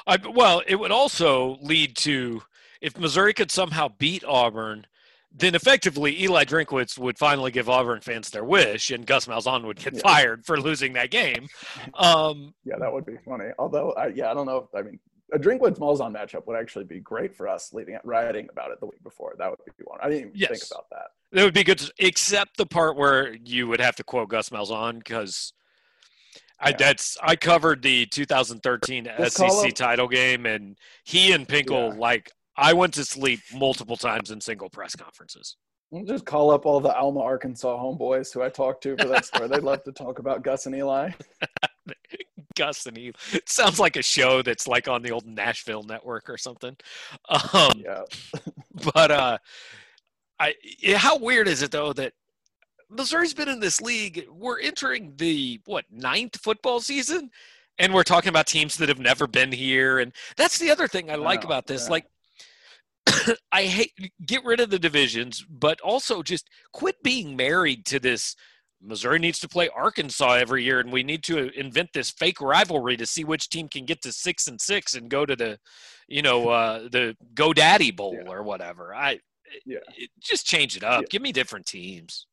I, 0.05 0.17
well, 0.33 0.61
it 0.67 0.75
would 0.75 0.91
also 0.91 1.57
lead 1.61 1.95
to 1.97 2.41
if 2.81 2.97
Missouri 2.97 3.33
could 3.33 3.51
somehow 3.51 3.89
beat 3.97 4.23
Auburn, 4.25 4.85
then 5.35 5.55
effectively 5.55 6.21
Eli 6.21 6.45
Drinkwitz 6.45 6.97
would 6.97 7.17
finally 7.17 7.51
give 7.51 7.69
Auburn 7.69 8.01
fans 8.01 8.29
their 8.29 8.43
wish, 8.43 8.91
and 8.91 9.05
Gus 9.05 9.27
Malzahn 9.27 9.65
would 9.65 9.77
get 9.77 9.95
yeah. 9.95 10.01
fired 10.01 10.45
for 10.45 10.59
losing 10.59 10.93
that 10.93 11.11
game. 11.11 11.47
Um, 11.93 12.53
yeah, 12.63 12.75
that 12.79 12.91
would 12.91 13.05
be 13.05 13.17
funny. 13.25 13.49
Although, 13.59 13.91
I, 13.93 14.07
yeah, 14.07 14.31
I 14.31 14.33
don't 14.33 14.45
know. 14.45 14.69
I 14.75 14.81
mean, 14.81 14.99
a 15.33 15.39
Drinkwitz 15.39 15.77
Malzahn 15.77 16.15
matchup 16.15 16.47
would 16.47 16.57
actually 16.57 16.85
be 16.85 16.99
great 16.99 17.35
for 17.35 17.47
us. 17.47 17.73
Leading 17.73 17.97
writing 18.03 18.47
about 18.51 18.71
it 18.71 18.79
the 18.79 18.85
week 18.85 19.03
before, 19.03 19.35
that 19.37 19.49
would 19.49 19.59
be 19.77 19.83
one. 19.83 19.99
I 20.01 20.09
didn't 20.09 20.19
even 20.19 20.31
yes. 20.33 20.49
think 20.49 20.63
about 20.71 20.89
that. 20.91 21.07
That 21.33 21.43
would 21.43 21.53
be 21.53 21.63
good, 21.63 21.79
to, 21.79 21.91
except 21.99 22.57
the 22.57 22.65
part 22.65 22.95
where 22.95 23.35
you 23.35 23.67
would 23.67 23.81
have 23.81 23.95
to 23.97 24.03
quote 24.03 24.29
Gus 24.29 24.49
Malzahn 24.49 24.99
because 24.99 25.51
I 26.59 26.71
that's 26.71 27.17
I 27.21 27.35
covered 27.35 27.81
the 27.81 28.05
2013 28.07 29.09
SEC 29.27 29.73
title 29.73 30.07
game, 30.07 30.45
and 30.45 30.77
he 31.03 31.33
and 31.33 31.47
Pinkel 31.47 31.93
yeah. 31.93 31.99
like 31.99 32.31
I 32.55 32.73
went 32.73 32.93
to 32.95 33.05
sleep 33.05 33.41
multiple 33.53 33.97
times 33.97 34.31
in 34.31 34.41
single 34.41 34.69
press 34.69 34.95
conferences. 34.95 35.57
Just 36.05 36.25
call 36.25 36.51
up 36.51 36.65
all 36.65 36.81
the 36.81 36.93
Alma, 36.93 37.21
Arkansas 37.21 37.77
homeboys 37.77 38.33
who 38.33 38.41
I 38.41 38.49
talked 38.49 38.83
to 38.83 38.97
for 38.97 39.07
that 39.07 39.25
story. 39.25 39.47
They'd 39.47 39.63
love 39.63 39.83
to 39.83 39.93
talk 39.93 40.19
about 40.19 40.43
Gus 40.43 40.65
and 40.65 40.75
Eli. 40.75 41.11
Gus 42.57 42.85
and 42.85 42.97
Eli. 42.97 43.13
It 43.33 43.47
sounds 43.47 43.79
like 43.79 43.95
a 43.95 44.01
show 44.01 44.41
that's 44.41 44.67
like 44.67 44.87
on 44.87 45.01
the 45.01 45.11
old 45.11 45.25
Nashville 45.25 45.83
network 45.83 46.29
or 46.29 46.37
something. 46.37 46.75
Um, 47.29 47.71
yeah. 47.77 48.01
but 48.93 49.11
uh, 49.11 49.37
I 50.39 50.53
how 50.95 51.17
weird 51.17 51.47
is 51.47 51.61
it 51.61 51.71
though 51.71 51.93
that 51.93 52.13
Missouri's 52.89 53.33
been 53.33 53.49
in 53.49 53.59
this 53.59 53.81
league. 53.81 54.27
We're 54.31 54.59
entering 54.59 55.13
the 55.17 55.59
what 55.65 55.85
ninth 55.91 56.39
football 56.39 56.79
season, 56.79 57.31
and 57.77 57.93
we're 57.93 58.03
talking 58.03 58.29
about 58.29 58.47
teams 58.47 58.77
that 58.77 58.89
have 58.89 58.99
never 58.99 59.27
been 59.27 59.51
here. 59.51 59.99
And 59.99 60.13
that's 60.37 60.57
the 60.57 60.71
other 60.71 60.87
thing 60.87 61.11
I 61.11 61.15
like 61.15 61.43
oh, 61.43 61.47
about 61.47 61.67
this. 61.67 61.85
Yeah. 61.85 61.91
Like, 61.91 62.05
I 63.51 63.63
hate 63.63 63.91
get 64.25 64.45
rid 64.45 64.59
of 64.59 64.69
the 64.69 64.79
divisions, 64.79 65.45
but 65.49 65.81
also 65.81 66.23
just 66.23 66.49
quit 66.71 67.03
being 67.03 67.35
married 67.35 67.85
to 67.87 67.99
this. 67.99 68.35
Missouri 68.81 69.19
needs 69.19 69.39
to 69.39 69.47
play 69.47 69.69
Arkansas 69.69 70.33
every 70.33 70.63
year, 70.63 70.79
and 70.79 70.91
we 70.91 71.03
need 71.03 71.23
to 71.23 71.49
invent 71.59 71.89
this 71.93 72.11
fake 72.11 72.39
rivalry 72.39 72.95
to 72.97 73.05
see 73.05 73.23
which 73.23 73.49
team 73.49 73.67
can 73.67 73.85
get 73.85 74.01
to 74.03 74.11
six 74.11 74.47
and 74.47 74.59
six 74.61 74.93
and 74.93 75.09
go 75.09 75.25
to 75.25 75.35
the, 75.35 75.59
you 76.07 76.21
know, 76.21 76.49
uh, 76.49 76.87
the 76.89 77.15
GoDaddy 77.33 77.95
Bowl 77.95 78.15
yeah. 78.15 78.29
or 78.29 78.43
whatever. 78.43 78.93
I, 78.93 79.19
yeah, 79.65 79.79
it, 79.95 80.09
just 80.21 80.45
change 80.45 80.77
it 80.77 80.83
up. 80.83 81.01
Yeah. 81.01 81.07
Give 81.09 81.21
me 81.21 81.31
different 81.31 81.65
teams. 81.65 82.27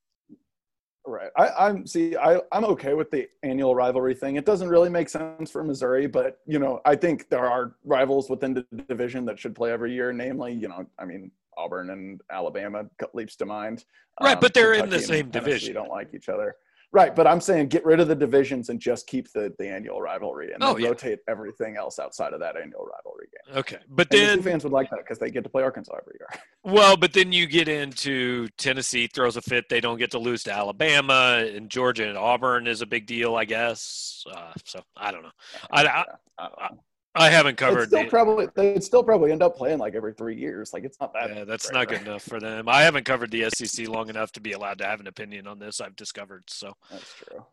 Right. 1.06 1.30
I, 1.36 1.68
am 1.68 1.86
see. 1.86 2.16
I, 2.16 2.40
I'm 2.50 2.64
okay 2.64 2.94
with 2.94 3.10
the 3.10 3.28
annual 3.42 3.74
rivalry 3.74 4.14
thing. 4.14 4.36
It 4.36 4.46
doesn't 4.46 4.68
really 4.68 4.88
make 4.88 5.10
sense 5.10 5.50
for 5.50 5.62
Missouri, 5.62 6.06
but 6.06 6.38
you 6.46 6.58
know, 6.58 6.80
I 6.86 6.96
think 6.96 7.28
there 7.28 7.46
are 7.46 7.74
rivals 7.84 8.30
within 8.30 8.54
the 8.54 8.64
division 8.88 9.26
that 9.26 9.38
should 9.38 9.54
play 9.54 9.70
every 9.70 9.92
year. 9.92 10.14
Namely, 10.14 10.54
you 10.54 10.68
know, 10.68 10.86
I 10.98 11.04
mean, 11.04 11.30
Auburn 11.56 11.90
and 11.90 12.20
Alabama 12.30 12.84
leaps 13.12 13.37
to 13.37 13.46
mind. 13.46 13.84
Right, 14.20 14.34
um, 14.34 14.40
but 14.40 14.54
they're 14.54 14.73
Kentucky 14.73 14.94
in 14.94 15.00
the 15.00 15.06
same 15.06 15.30
division. 15.30 15.68
You 15.68 15.75
don't 15.75 15.90
like 15.90 16.14
each 16.14 16.28
other. 16.28 16.56
Right, 16.94 17.16
but 17.16 17.26
I'm 17.26 17.40
saying 17.40 17.70
get 17.70 17.84
rid 17.84 17.99
of 17.99 18.06
the 18.06 18.14
divisions 18.14 18.68
and 18.68 18.78
just 18.78 19.08
keep 19.08 19.28
the, 19.32 19.52
the 19.58 19.68
annual 19.68 20.00
rivalry 20.00 20.52
and 20.52 20.62
oh, 20.62 20.76
yeah. 20.76 20.90
rotate 20.90 21.18
everything 21.28 21.76
else 21.76 21.99
outside 21.99 22.32
of 22.32 22.38
that 22.38 22.56
annual 22.56 22.87
rivalry 22.87 23.26
game. 23.32 23.58
Okay, 23.58 23.78
but 23.88 24.06
and 24.12 24.20
then 24.20 24.37
the 24.37 24.44
fans 24.44 24.62
would 24.62 24.73
like 24.73 24.90
that 24.90 25.00
because 25.00 25.18
they 25.18 25.28
get 25.28 25.42
to 25.42 25.50
play 25.50 25.64
Arkansas 25.64 25.96
every 26.00 26.14
year. 26.20 26.28
Well, 26.66 26.96
but 26.96 27.12
then 27.12 27.30
you 27.30 27.46
get 27.46 27.68
into 27.68 28.49
Tennessee 28.56 29.06
throws 29.06 29.37
a 29.37 29.42
fit; 29.42 29.68
they 29.68 29.82
don't 29.82 29.99
get 29.99 30.12
to 30.12 30.18
lose 30.18 30.44
to 30.44 30.52
Alabama, 30.52 31.44
and 31.54 31.68
Georgia 31.68 32.08
and 32.08 32.16
Auburn 32.16 32.66
is 32.66 32.80
a 32.80 32.87
big 32.87 33.06
deal, 33.06 33.34
I 33.34 33.44
guess. 33.44 34.25
Uh, 34.34 34.52
so 34.64 34.80
I 34.96 35.11
don't 35.11 35.25
know. 35.25 35.32
I, 35.70 35.84
I, 35.84 36.04
I, 36.38 36.68
I 37.14 37.30
haven't 37.30 37.56
covered. 37.56 37.88
Still 37.88 38.06
probably 38.06 38.49
they'd 38.54 38.83
still 38.83 39.04
probably 39.04 39.30
end 39.30 39.42
up 39.42 39.56
playing 39.56 39.78
like 39.78 39.94
every 39.94 40.12
three 40.14 40.37
years. 40.37 40.73
Like 40.73 40.85
it's 40.85 40.99
not 41.00 41.12
that. 41.14 41.35
Yeah, 41.35 41.44
that's 41.44 41.71
not 41.71 41.88
good 41.88 42.02
enough 42.02 42.23
for 42.23 42.40
them. 42.40 42.68
I 42.68 42.83
haven't 42.83 43.04
covered 43.04 43.30
the 43.30 43.49
SEC 43.50 43.88
long 43.88 44.09
enough 44.09 44.33
to 44.33 44.40
be 44.40 44.52
allowed 44.52 44.78
to 44.78 44.85
have 44.85 45.00
an 45.00 45.06
opinion 45.06 45.47
on 45.47 45.59
this. 45.59 45.80
I've 45.80 45.97
discovered. 45.97 46.44
So 46.49 46.73
that's 46.90 47.14
true. 47.14 47.44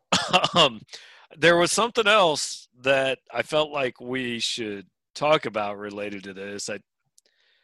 um, 0.62 0.82
there 1.38 1.58
was 1.58 1.72
something 1.72 2.08
else 2.08 2.68
that 2.82 3.20
I 3.34 3.44
felt 3.44 3.72
like 3.72 4.02
we 4.02 4.40
should 4.40 4.88
talk 5.14 5.46
about 5.46 5.78
related 5.78 6.24
to 6.24 6.34
this. 6.34 6.70
I 6.70 6.80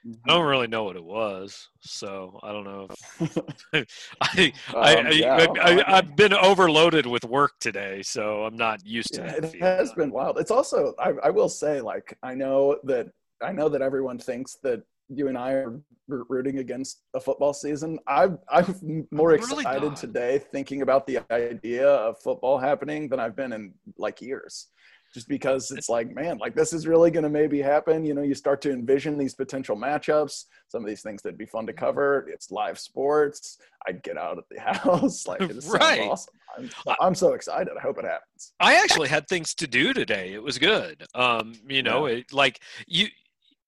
I 0.08 0.30
don't 0.34 0.46
really 0.46 0.68
know 0.68 0.84
what 0.84 0.96
it 0.96 1.04
was, 1.04 1.70
so 1.82 2.40
I 2.44 2.52
don't 2.52 2.64
know. 2.64 2.88
I, 4.22 4.46
um, 4.74 5.08
I, 5.08 5.10
yeah, 5.12 5.48
I, 5.62 5.96
have 5.96 6.16
been 6.16 6.34
overloaded 6.34 7.06
with 7.06 7.26
work 7.26 7.54
today, 7.60 8.02
so 8.04 8.44
I'm 8.46 8.56
not 8.56 8.86
used 8.86 9.14
to 9.16 9.22
yeah, 9.22 9.34
It 9.36 9.62
has 9.62 9.92
been 9.94 10.12
wild. 10.12 10.40
It's 10.40 10.52
also, 10.52 10.94
I, 11.00 11.14
I 11.24 11.30
will 11.30 11.50
say, 11.50 11.82
like 11.82 12.18
I 12.24 12.36
know 12.36 12.78
that 12.84 13.08
I 13.42 13.52
know 13.52 13.70
that 13.70 13.82
everyone 13.82 14.18
thinks 14.18 14.58
that 14.64 14.82
you 15.10 15.28
and 15.28 15.38
I 15.38 15.52
are 15.52 15.82
rooting 16.08 16.60
against 16.60 17.02
a 17.14 17.20
football 17.20 17.54
season. 17.54 18.00
I'm 18.08 18.40
I'm 18.50 19.08
more 19.12 19.34
I'm 19.34 19.42
really 19.42 19.64
excited 19.64 19.90
not. 19.90 19.98
today 19.98 20.40
thinking 20.52 20.84
about 20.84 21.06
the 21.08 21.20
idea 21.32 21.88
of 21.88 22.18
football 22.20 22.58
happening 22.58 23.10
than 23.10 23.20
I've 23.20 23.36
been 23.36 23.52
in 23.52 23.74
like 23.98 24.22
years 24.22 24.68
just 25.14 25.28
because 25.28 25.72
it's 25.72 25.90
like, 25.90 26.14
man, 26.14 26.38
like 26.38 26.56
this 26.56 26.74
is 26.74 26.88
really 26.88 27.12
going 27.12 27.24
to 27.24 27.30
maybe 27.30 27.62
happen. 27.62 28.06
You 28.06 28.14
know, 28.14 28.22
you 28.22 28.36
start 28.36 28.62
to 28.62 28.72
envision 28.72 29.18
these 29.18 29.34
potential 29.34 29.76
matchups, 29.76 30.46
some 30.68 30.84
of 30.84 30.88
these 30.88 31.02
things 31.02 31.22
that'd 31.22 31.38
be 31.38 31.46
fun 31.46 31.66
to 31.68 31.74
cover. 31.74 32.28
It's 32.32 32.52
live 32.52 32.78
sports. 32.80 33.58
I'd 33.88 34.04
get 34.04 34.18
out 34.18 34.38
of 34.38 34.44
the 34.52 34.60
house. 34.62 35.26
Like, 35.28 35.42
it 35.42 35.64
right. 35.68 36.02
awesome. 36.02 36.34
I'm, 36.58 36.70
I'm, 37.00 37.16
so 37.16 37.34
excited. 37.34 37.74
I 37.78 37.82
hope 37.82 38.00
it 38.00 38.06
happens. 38.06 38.54
I 38.60 38.76
actually 38.76 39.10
had 39.10 39.28
things 39.28 39.54
to 39.56 39.68
do 39.68 39.94
today. 39.94 40.34
It 40.34 40.42
was 40.42 40.58
good. 40.58 41.06
Um, 41.14 41.54
you 41.68 41.84
know, 41.84 42.08
yeah. 42.08 42.18
it, 42.18 42.34
like 42.34 42.62
you, 42.88 43.08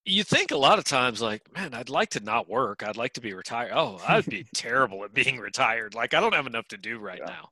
you 0.05 0.23
think 0.23 0.51
a 0.51 0.57
lot 0.57 0.79
of 0.79 0.85
times 0.85 1.21
like 1.21 1.41
man 1.53 1.73
i'd 1.73 1.89
like 1.89 2.09
to 2.09 2.19
not 2.21 2.49
work 2.49 2.83
i'd 2.83 2.97
like 2.97 3.13
to 3.13 3.21
be 3.21 3.33
retired 3.33 3.71
oh 3.73 3.99
i'd 4.07 4.25
be 4.25 4.45
terrible 4.55 5.03
at 5.03 5.13
being 5.13 5.37
retired 5.37 5.93
like 5.93 6.13
i 6.13 6.19
don't 6.19 6.33
have 6.33 6.47
enough 6.47 6.67
to 6.67 6.77
do 6.77 6.97
right 6.97 7.19
yeah. 7.19 7.31
now 7.31 7.49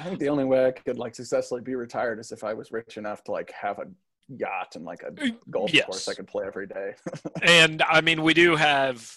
I 0.00 0.04
think 0.04 0.18
the 0.18 0.28
only 0.28 0.44
way 0.44 0.66
I 0.66 0.70
could 0.72 0.98
like 0.98 1.14
successfully 1.14 1.60
be 1.60 1.74
retired 1.74 2.18
is 2.18 2.32
if 2.32 2.44
I 2.44 2.54
was 2.54 2.72
rich 2.72 2.96
enough 2.96 3.24
to 3.24 3.32
like 3.32 3.50
have 3.52 3.78
a 3.78 3.86
yacht 4.28 4.76
and 4.76 4.84
like 4.84 5.02
a 5.02 5.12
golf 5.50 5.72
Yes. 5.72 5.86
course 5.86 6.08
I 6.08 6.14
could 6.14 6.26
play 6.26 6.44
every 6.46 6.66
day. 6.66 6.94
and 7.42 7.82
I 7.82 8.00
mean, 8.00 8.22
we 8.22 8.34
do 8.34 8.56
have 8.56 9.16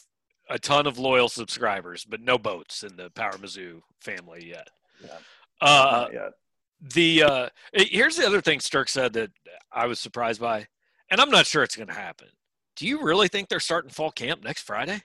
a 0.49 0.57
ton 0.59 0.87
of 0.87 0.97
loyal 0.97 1.29
subscribers, 1.29 2.05
but 2.05 2.21
no 2.21 2.37
boats 2.37 2.83
in 2.83 2.95
the 2.95 3.09
Power 3.11 3.33
Mizzou 3.33 3.81
family 4.01 4.47
yet. 4.47 4.67
Yeah. 5.03 5.17
Uh, 5.61 6.07
Not 6.07 6.13
yet. 6.13 6.31
the 6.93 7.23
uh, 7.23 7.49
here's 7.73 8.15
the 8.17 8.25
other 8.25 8.41
thing 8.41 8.59
Sterk 8.59 8.89
said 8.89 9.13
that 9.13 9.31
I 9.71 9.85
was 9.85 9.99
surprised 9.99 10.41
by, 10.41 10.67
and 11.11 11.19
I'm 11.19 11.29
not 11.29 11.45
sure 11.45 11.63
it's 11.63 11.75
going 11.75 11.89
to 11.89 11.93
happen. 11.93 12.27
Do 12.75 12.87
you 12.87 13.03
really 13.03 13.27
think 13.27 13.49
they're 13.49 13.59
starting 13.59 13.91
fall 13.91 14.11
camp 14.11 14.43
next 14.43 14.61
Friday? 14.61 15.01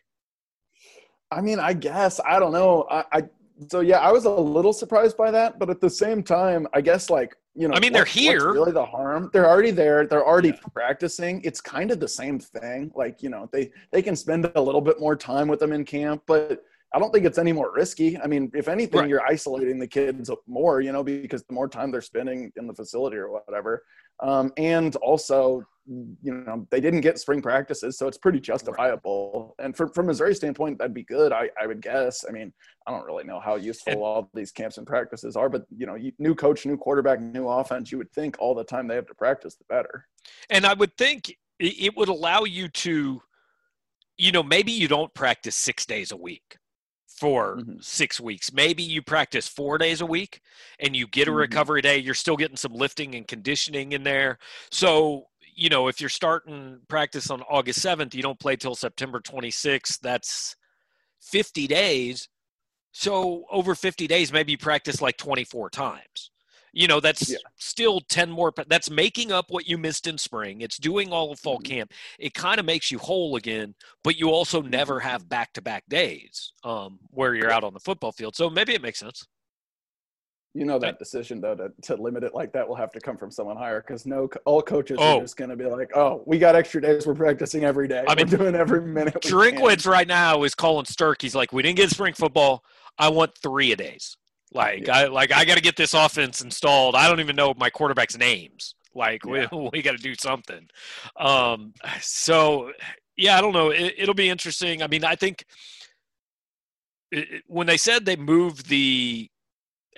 I 1.31 1.41
mean, 1.41 1.59
I 1.59 1.73
guess 1.73 2.21
I 2.25 2.39
don't 2.39 2.53
know. 2.53 2.87
I, 2.91 3.05
I 3.13 3.23
so 3.69 3.81
yeah, 3.81 3.99
I 3.99 4.11
was 4.13 4.25
a 4.25 4.31
little 4.31 4.73
surprised 4.73 5.17
by 5.17 5.31
that, 5.31 5.59
but 5.59 5.71
at 5.71 5.81
the 5.81 5.91
same 5.91 6.23
time, 6.23 6.67
I 6.75 6.81
guess 6.81 7.11
like 7.11 7.37
you 7.57 7.69
know, 7.69 7.75
I 7.75 7.81
mean, 7.81 7.93
they're 7.93 8.05
here. 8.05 8.53
really, 8.53 8.73
the 8.73 8.85
harm 8.85 9.31
they're 9.33 9.49
already 9.49 9.71
there. 9.71 10.07
They're 10.07 10.27
already 10.27 10.53
practicing. 10.73 11.41
It's 11.43 11.61
kind 11.61 11.93
of 11.93 12.01
the 12.01 12.09
same 12.09 12.39
thing. 12.41 12.91
Like 12.97 13.23
you 13.23 13.31
know, 13.31 13.49
they 13.53 13.71
they 13.93 14.03
can 14.03 14.17
spend 14.17 14.51
a 14.57 14.61
little 14.61 14.81
bit 14.81 14.99
more 14.99 15.15
time 15.15 15.47
with 15.47 15.61
them 15.61 15.73
in 15.73 15.85
camp, 15.85 16.23
but 16.27 16.65
I 16.93 16.99
don't 16.99 17.13
think 17.13 17.27
it's 17.27 17.39
any 17.39 17.53
more 17.53 17.73
risky. 17.75 18.19
I 18.19 18.27
mean, 18.27 18.51
if 18.55 18.69
anything, 18.69 19.01
Right. 19.01 19.09
you're 19.09 19.27
isolating 19.27 19.79
the 19.79 19.87
kids 19.87 20.31
more, 20.47 20.81
you 20.81 20.93
know, 20.93 21.03
because 21.03 21.43
the 21.45 21.53
more 21.53 21.69
time 21.69 21.91
they're 21.91 22.01
spending 22.01 22.53
in 22.57 22.67
the 22.69 22.75
facility 22.75 23.17
or 23.17 23.31
whatever. 23.31 23.83
Um, 24.21 24.53
and 24.57 24.95
also, 24.97 25.65
you 25.87 26.17
know, 26.23 26.67
they 26.71 26.81
didn't 26.81 27.03
get 27.03 27.19
spring 27.19 27.43
practices, 27.43 27.99
so 27.99 28.09
it's 28.09 28.19
pretty 28.19 28.41
justifiable. 28.41 29.55
And 29.59 29.77
from 29.77 29.91
from 29.91 30.07
Missouri 30.07 30.35
standpoint, 30.35 30.79
that'd 30.79 30.95
be 30.95 31.05
good. 31.05 31.33
I, 31.33 31.51
I 31.61 31.67
would 31.67 31.83
guess. 31.83 32.25
I 32.29 32.33
mean, 32.33 32.53
I 32.87 32.91
don't 32.91 33.05
really 33.05 33.25
know 33.25 33.41
how 33.41 33.57
useful 33.57 34.03
all 34.03 34.31
these 34.35 34.51
camps 34.53 34.79
and 34.79 34.87
practices 34.87 35.37
are, 35.37 35.49
but 35.49 35.67
you 35.77 35.87
know, 35.87 35.97
new 36.19 36.35
coach, 36.35 36.65
new 36.67 36.77
quarterback, 36.77 37.21
new 37.21 37.49
offense. 37.49 37.93
You 37.93 37.99
would 37.99 38.13
think 38.13 38.37
all 38.39 38.55
the 38.55 38.65
time 38.65 38.89
they 38.89 38.95
have 38.95 39.07
to 39.07 39.15
practice, 39.15 39.57
the 39.57 39.65
better. 39.69 40.07
And 40.51 40.65
I 40.65 40.75
would 40.75 40.97
think 40.97 41.37
it 41.59 41.97
would 41.97 42.09
allow 42.09 42.45
you 42.45 42.69
to, 42.69 43.23
you 44.17 44.33
know, 44.33 44.43
maybe 44.43 44.73
you 44.73 44.89
don't 44.89 45.13
practice 45.15 45.55
six 45.57 45.87
days 45.87 46.11
a 46.13 46.17
week 46.17 46.57
for 47.07 47.59
Mhm. 47.59 47.83
six 47.83 48.21
weeks. 48.21 48.53
Maybe 48.53 48.83
you 48.83 49.01
practice 49.01 49.47
four 49.47 49.79
days 49.79 50.01
a 50.01 50.07
week 50.07 50.41
and 50.81 50.97
you 50.97 51.07
get 51.07 51.29
a 51.29 51.31
Mhm. 51.31 51.37
recovery 51.37 51.81
day. 51.81 51.99
You're 51.99 52.13
still 52.15 52.37
getting 52.37 52.57
some 52.57 52.73
lifting 52.75 53.15
and 53.15 53.29
conditioning 53.29 53.93
in 53.93 54.03
there. 54.03 54.39
So, 54.73 55.29
you 55.55 55.69
know, 55.69 55.89
if 55.89 56.01
you're 56.01 56.11
starting 56.11 56.81
practice 56.89 57.31
on 57.31 57.43
August 57.43 57.81
7th, 57.81 58.15
you 58.15 58.23
don't 58.23 58.39
play 58.39 58.57
till 58.57 58.75
September 58.75 59.21
26th. 59.21 60.01
That's 60.01 60.57
50 61.21 61.67
days. 61.67 62.29
So 62.93 63.45
over 63.51 63.75
50 63.75 64.07
days, 64.07 64.33
maybe 64.33 64.53
you 64.53 64.59
practice 64.59 65.01
like 65.03 65.17
24 65.17 65.71
times. 65.71 66.31
You 66.73 66.89
know, 66.89 67.01
that's 67.01 67.29
Yeah. 67.29 67.39
still 67.57 68.01
10 68.01 68.31
more. 68.31 68.53
That's 68.69 68.91
making 68.91 69.31
up 69.33 69.47
what 69.51 69.69
you 69.69 69.79
missed 69.79 70.07
in 70.09 70.19
spring. 70.19 70.61
It's 70.61 70.77
doing 70.77 71.13
all 71.13 71.31
of 71.33 71.39
fall 71.39 71.59
Mhm. 71.59 71.65
camp. 71.65 71.93
It 72.19 72.35
kind 72.35 72.59
of 72.59 72.67
makes 72.67 72.91
you 72.91 72.99
whole 72.99 73.37
again, 73.37 73.75
but 74.03 74.17
you 74.19 74.31
also 74.31 74.61
Mm-hmm. 74.63 74.71
never 74.71 75.01
have 75.01 75.29
back 75.29 75.53
to 75.55 75.63
back 75.63 75.85
days 75.89 76.53
um, 76.65 76.99
where 77.11 77.35
you're 77.35 77.51
out 77.53 77.65
on 77.65 77.75
the 77.75 77.81
football 77.81 78.13
field. 78.13 78.35
So 78.37 78.51
maybe 78.51 78.75
it 78.75 78.83
makes 78.83 78.99
sense. 78.99 79.27
You 80.57 80.65
know 80.65 80.79
that 80.79 81.01
decision 81.01 81.41
though 81.41 81.57
to, 81.57 81.73
to 81.83 81.97
limit 81.97 82.23
it 82.23 82.33
like 82.33 82.53
that 82.53 82.69
will 82.69 82.77
have 82.77 82.93
to 82.93 83.01
come 83.01 83.17
from 83.17 83.33
someone 83.33 83.57
higher 83.57 83.81
because 83.81 84.07
no 84.07 84.29
all 84.45 84.63
coaches 84.63 84.99
Oh. 85.01 85.19
are 85.19 85.21
just 85.23 85.37
going 85.37 85.51
to 85.51 85.57
be 85.57 85.65
like, 85.65 85.91
oh, 85.97 86.23
we 86.27 86.39
got 86.39 86.55
extra 86.55 86.81
days. 86.81 87.07
We're 87.09 87.15
practicing 87.17 87.65
every 87.65 87.89
day. 87.89 88.05
I 88.07 88.15
mean, 88.15 88.29
We're 88.31 88.39
doing 88.39 88.55
every 88.55 88.81
minute. 88.81 89.15
we 89.15 89.21
can." 89.21 89.33
Drinkwitz 89.33 89.85
right 89.85 90.07
now 90.07 90.45
is 90.45 90.55
calling 90.55 90.85
Sterk. 90.85 91.21
He's 91.21 91.35
like, 91.35 91.53
we 91.53 91.63
didn't 91.63 91.77
get 91.79 91.91
spring 91.91 92.15
football. 92.15 92.63
I 92.99 93.09
want 93.09 93.37
three 93.37 93.73
a 93.73 93.77
days. 93.77 94.17
Like 94.53 94.87
Yeah. 94.87 94.97
I 94.97 95.05
like 95.07 95.33
I 95.33 95.45
got 95.45 95.57
to 95.57 95.61
get 95.61 95.75
this 95.77 95.93
offense 95.93 96.41
installed. 96.41 96.95
I 96.95 97.09
don't 97.09 97.19
even 97.19 97.35
know 97.35 97.53
my 97.57 97.69
quarterback's 97.69 98.17
names. 98.17 98.77
Like 98.95 99.25
Yeah. 99.27 99.49
we 99.53 99.71
we 99.73 99.83
got 99.83 99.97
to 99.97 100.03
do 100.03 100.15
something. 100.15 100.69
Um, 101.19 101.75
so 102.01 102.71
yeah, 103.17 103.37
I 103.37 103.41
don't 103.41 103.53
know. 103.55 103.71
It, 103.71 103.95
it'll 103.99 104.15
be 104.15 104.31
interesting. 104.31 104.85
I 104.85 104.87
mean, 104.87 105.05
I 105.05 105.17
think 105.17 105.45
when 107.49 107.67
they 107.67 107.77
said 107.77 108.05
they 108.05 108.15
moved 108.17 108.69
the 108.69 109.29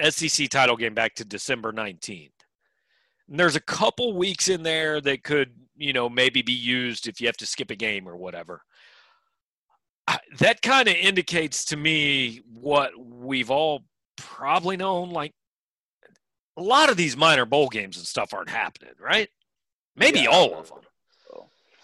SEC 0.01 0.49
title 0.49 0.77
game 0.77 0.95
back 0.95 1.15
to 1.17 1.25
December 1.25 1.73
nineteenth, 1.73 2.33
And 3.29 3.39
there's 3.39 3.57
a 3.57 3.61
couple 3.61 4.17
weeks 4.17 4.49
in 4.49 4.63
there 4.63 5.01
that 5.01 5.23
could 5.25 5.53
you 5.77 5.93
know 5.93 6.09
maybe 6.09 6.43
be 6.43 6.53
used 6.53 7.07
if 7.09 7.21
you 7.21 7.27
have 7.27 7.37
to 7.39 7.47
skip 7.47 7.71
a 7.71 7.77
game 7.77 8.09
or 8.09 8.17
whatever. 8.17 8.63
I- 10.07 10.21
That 10.39 10.63
kind 10.63 10.89
of 10.89 10.95
indicates 10.95 11.65
to 11.67 11.77
me 11.77 12.43
what 12.53 12.93
we've 12.99 13.51
all 13.51 13.85
probably 14.17 14.77
known. 14.77 15.11
Like 15.11 15.33
a 16.57 16.63
lot 16.63 16.91
of 16.91 16.97
these 16.97 17.17
minor 17.17 17.45
bowl 17.45 17.69
games 17.69 17.97
and 17.99 18.07
stuff 18.07 18.33
aren't 18.33 18.49
happening, 18.51 18.95
right? 19.01 19.29
Maybe 19.97 20.21
Yeah. 20.21 20.29
all 20.31 20.55
of 20.55 20.69
them. 20.69 20.79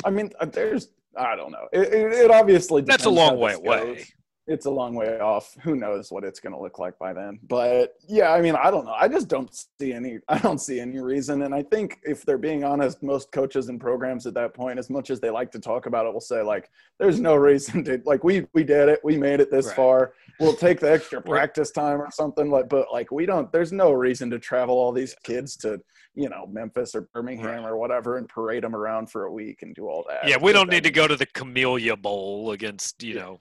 I 0.05 0.11
mean, 0.11 0.33
uh, 0.41 0.47
there's 0.47 0.89
I 1.17 1.37
don't 1.37 1.53
know. 1.53 1.69
It, 1.73 1.93
it, 1.93 2.13
it 2.13 2.31
obviously 2.31 2.83
That's 2.83 3.05
a 3.05 3.11
long 3.11 3.39
way 3.39 3.51
this 3.53 3.59
away. 3.61 4.05
It's 4.53 4.67
a 4.67 4.71
long 4.71 4.95
way 4.95 5.19
off. 5.19 5.57
Who 5.63 5.75
knows 5.77 6.13
what 6.13 6.25
it's 6.25 6.39
going 6.39 6.53
to 6.53 6.61
look 6.61 6.79
like 6.79 6.99
by 6.99 7.15
then? 7.15 7.39
But 7.49 7.95
yeah, 8.07 8.33
I 8.33 8.43
mean, 8.43 8.55
I 8.55 8.71
don't 8.71 8.85
know. 8.85 8.93
I 8.93 9.09
just 9.09 9.29
don't 9.29 9.51
see 9.81 9.93
any. 9.95 10.19
I 10.29 10.39
don't 10.39 10.59
see 10.61 10.79
any 10.79 10.99
reason. 11.01 11.41
And 11.43 11.55
I 11.55 11.63
think 11.63 11.99
if 12.05 12.27
they're 12.27 12.37
being 12.37 12.63
honest, 12.63 13.03
most 13.03 13.33
coaches 13.33 13.71
and 13.71 13.81
programs 13.81 14.27
at 14.27 14.35
that 14.35 14.53
point, 14.53 14.79
as 14.79 14.91
much 14.91 15.09
as 15.11 15.21
they 15.21 15.31
like 15.31 15.51
to 15.53 15.59
talk 15.59 15.87
about 15.87 16.05
it, 16.07 16.13
will 16.13 16.21
say 16.21 16.43
like, 16.43 16.71
"There's 16.99 17.19
no 17.19 17.35
reason 17.35 17.83
to 17.85 18.03
like 18.05 18.25
we 18.25 18.47
we 18.53 18.63
did 18.63 18.89
it. 18.91 19.01
We 19.03 19.17
made 19.17 19.41
it 19.41 19.51
this 19.51 19.69
Right. 19.69 19.77
far. 19.77 20.13
We'll 20.39 20.55
take 20.55 20.81
the 20.81 20.93
extra 20.93 21.23
practice 21.33 21.71
time 21.71 22.01
or 22.03 22.11
something." 22.11 22.51
Like, 22.51 22.69
but 22.69 22.93
like 22.93 23.11
we 23.11 23.25
don't. 23.25 23.51
There's 23.53 23.73
no 23.73 23.93
reason 23.93 24.29
to 24.31 24.39
travel 24.39 24.77
all 24.77 24.93
these 24.93 25.15
kids 25.25 25.57
to 25.59 25.81
you 26.15 26.29
know 26.29 26.47
Memphis 26.47 26.95
or 26.95 27.09
Birmingham 27.15 27.63
Right. 27.65 27.71
or 27.71 27.79
whatever 27.79 28.19
and 28.19 28.29
parade 28.29 28.65
them 28.65 28.77
around 28.77 29.11
for 29.11 29.25
a 29.25 29.33
week 29.33 29.63
and 29.63 29.75
do 29.75 29.89
all 29.89 30.05
that. 30.11 30.29
Yeah, 30.29 30.37
we 30.37 30.53
don't 30.53 30.69
need 30.69 30.85
to 30.85 30.91
go 30.91 31.09
to 31.09 31.17
the 31.17 31.25
Camellia 31.27 31.97
Bowl 31.97 32.51
against 32.53 33.03
you 33.03 33.15
Yeah. 33.15 33.21
know, 33.23 33.41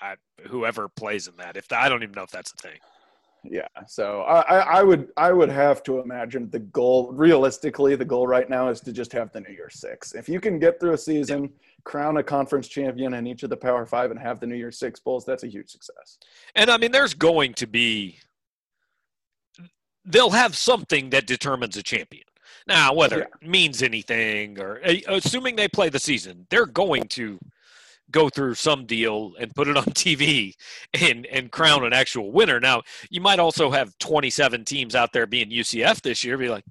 I, 0.00 0.14
whoever 0.48 0.88
plays 0.88 1.28
in 1.28 1.36
that. 1.36 1.56
If 1.56 1.72
I 1.72 1.88
don't 1.88 2.02
even 2.02 2.14
know 2.14 2.22
if 2.22 2.30
that's 2.30 2.52
a 2.52 2.56
thing. 2.56 2.78
Yeah, 3.46 3.68
so 3.86 4.22
I, 4.22 4.40
I 4.40 4.58
I 4.78 4.82
would 4.82 5.08
I 5.18 5.30
would 5.30 5.50
have 5.50 5.82
to 5.82 6.00
imagine 6.00 6.48
the 6.48 6.60
goal 6.60 7.12
realistically 7.12 7.94
the 7.94 8.04
goal 8.04 8.26
right 8.26 8.48
now 8.48 8.70
is 8.70 8.80
to 8.80 8.92
just 8.92 9.12
have 9.12 9.32
the 9.32 9.40
New 9.42 9.52
Year 9.52 9.68
Six. 9.70 10.14
If 10.14 10.30
you 10.30 10.40
can 10.40 10.58
get 10.58 10.80
through 10.80 10.94
a 10.94 10.98
season, 10.98 11.52
crown 11.84 12.16
a 12.16 12.22
conference 12.22 12.68
champion 12.68 13.12
in 13.12 13.26
each 13.26 13.42
of 13.42 13.50
the 13.50 13.56
Power 13.56 13.84
Five, 13.84 14.10
and 14.10 14.18
have 14.18 14.40
the 14.40 14.46
New 14.46 14.56
Year 14.56 14.72
Six 14.72 14.98
bowls, 14.98 15.26
that's 15.26 15.42
a 15.42 15.46
huge 15.46 15.68
success. 15.68 16.18
And 16.54 16.70
I 16.70 16.78
mean, 16.78 16.90
there's 16.90 17.12
going 17.12 17.52
to 17.54 17.66
be, 17.66 18.18
they'll 20.06 20.30
have 20.30 20.56
something 20.56 21.10
that 21.10 21.26
determines 21.26 21.76
a 21.76 21.82
champion. 21.82 22.24
Now, 22.66 22.94
whether 22.94 23.22
it 23.22 23.28
means 23.42 23.82
anything 23.82 24.58
or 24.58 24.80
assuming 25.06 25.56
they 25.56 25.68
play 25.68 25.90
the 25.90 25.98
season, 25.98 26.46
they're 26.48 26.64
going 26.64 27.08
to 27.08 27.38
go 28.10 28.28
through 28.28 28.54
some 28.54 28.86
deal 28.86 29.32
and 29.40 29.54
put 29.54 29.68
it 29.68 29.76
on 29.76 29.84
TV 29.84 30.54
and, 31.00 31.26
and 31.26 31.50
crown 31.50 31.84
an 31.84 31.92
actual 31.92 32.32
winner. 32.32 32.60
Now, 32.60 32.82
you 33.10 33.20
might 33.20 33.38
also 33.38 33.70
have 33.70 33.96
27 33.98 34.64
teams 34.64 34.94
out 34.94 35.12
there 35.12 35.26
being 35.26 35.50
UCF 35.50 36.00
this 36.02 36.24
year, 36.24 36.38
be 36.38 36.48
like, 36.48 36.64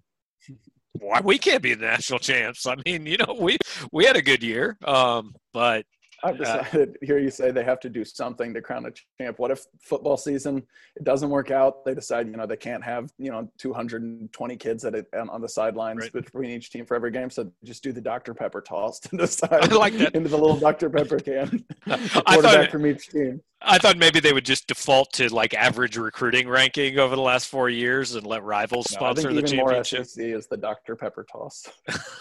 why 1.00 1.22
we 1.22 1.38
can't 1.38 1.64
be 1.64 1.74
the 1.74 1.86
national 1.86 2.20
champs? 2.20 2.66
I 2.66 2.76
mean, 2.86 3.06
you 3.06 3.18
know, 3.18 3.36
we 3.40 3.58
we 3.92 4.06
had 4.06 4.16
a 4.16 4.22
good 4.22 4.44
year, 4.44 4.78
um, 4.86 5.34
but 5.52 5.86
I've 6.24 6.38
decided 6.38 6.98
hear 7.02 7.20
you 7.20 7.30
say 7.30 7.52
they 7.52 7.64
have 7.66 7.80
to 7.82 7.90
do 7.90 8.06
something 8.06 8.54
to 8.54 8.62
crown 8.62 8.86
a 8.86 8.92
champ. 9.22 9.40
What 9.40 9.52
if 9.52 9.66
football 9.82 10.16
season 10.18 10.64
it 10.96 11.04
doesn't 11.04 11.30
work 11.30 11.52
out? 11.52 11.84
They 11.84 11.94
decide 11.94 12.28
you 12.28 12.38
know 12.38 12.46
they 12.46 12.56
can't 12.58 12.84
have 12.84 13.12
you 13.18 13.30
know 13.32 13.52
220 13.58 14.56
kids 14.58 14.86
at 14.86 14.96
it 14.96 15.08
on 15.14 15.42
the 15.42 15.50
sidelines 15.50 16.02
Right. 16.04 16.14
between 16.14 16.50
each 16.52 16.72
team 16.72 16.86
for 16.86 16.96
every 16.96 17.12
game, 17.12 17.30
so 17.30 17.52
just 17.64 17.84
do 17.84 17.92
the 17.92 18.02
Dr 18.02 18.34
Pepper 18.34 18.62
toss 18.62 19.00
to 19.02 19.18
decide 19.18 19.52
I 19.72 19.76
like 19.76 19.94
that. 19.98 20.16
into 20.16 20.30
the 20.30 20.38
little 20.38 20.58
Dr 20.58 20.90
Pepper 20.90 21.20
can. 21.20 21.64
I 21.88 21.98
thought 22.42 22.72
from 22.72 22.86
each 22.86 23.10
team. 23.10 23.42
I 23.66 23.78
thought 23.78 23.98
maybe 23.98 24.20
they 24.20 24.34
would 24.34 24.46
just 24.46 24.68
default 24.68 25.14
to 25.14 25.34
like 25.34 25.54
average 25.54 25.96
recruiting 25.98 26.50
ranking 26.50 27.00
over 27.00 27.16
the 27.16 27.22
last 27.22 27.48
four 27.48 27.70
years 27.70 28.16
and 28.16 28.26
let 28.28 28.44
rivals 28.44 28.88
No, 28.92 28.98
I 28.98 29.00
sponsor 29.00 29.32
think 29.32 29.42
the 29.46 29.54
even 29.54 29.58
more 29.66 29.70
championship. 29.74 30.06
SEC 30.08 30.26
is 30.26 30.48
the 30.48 30.58
Dr 30.58 30.96
Pepper 30.98 31.26
toss. 31.32 31.68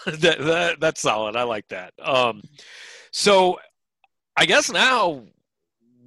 that, 0.05 0.37
that, 0.39 0.79
that's 0.79 1.01
solid. 1.01 1.35
I 1.35 1.43
like 1.43 1.67
that. 1.67 1.93
Um, 2.01 2.41
so 3.11 3.59
I 4.35 4.45
guess 4.45 4.71
now 4.71 5.23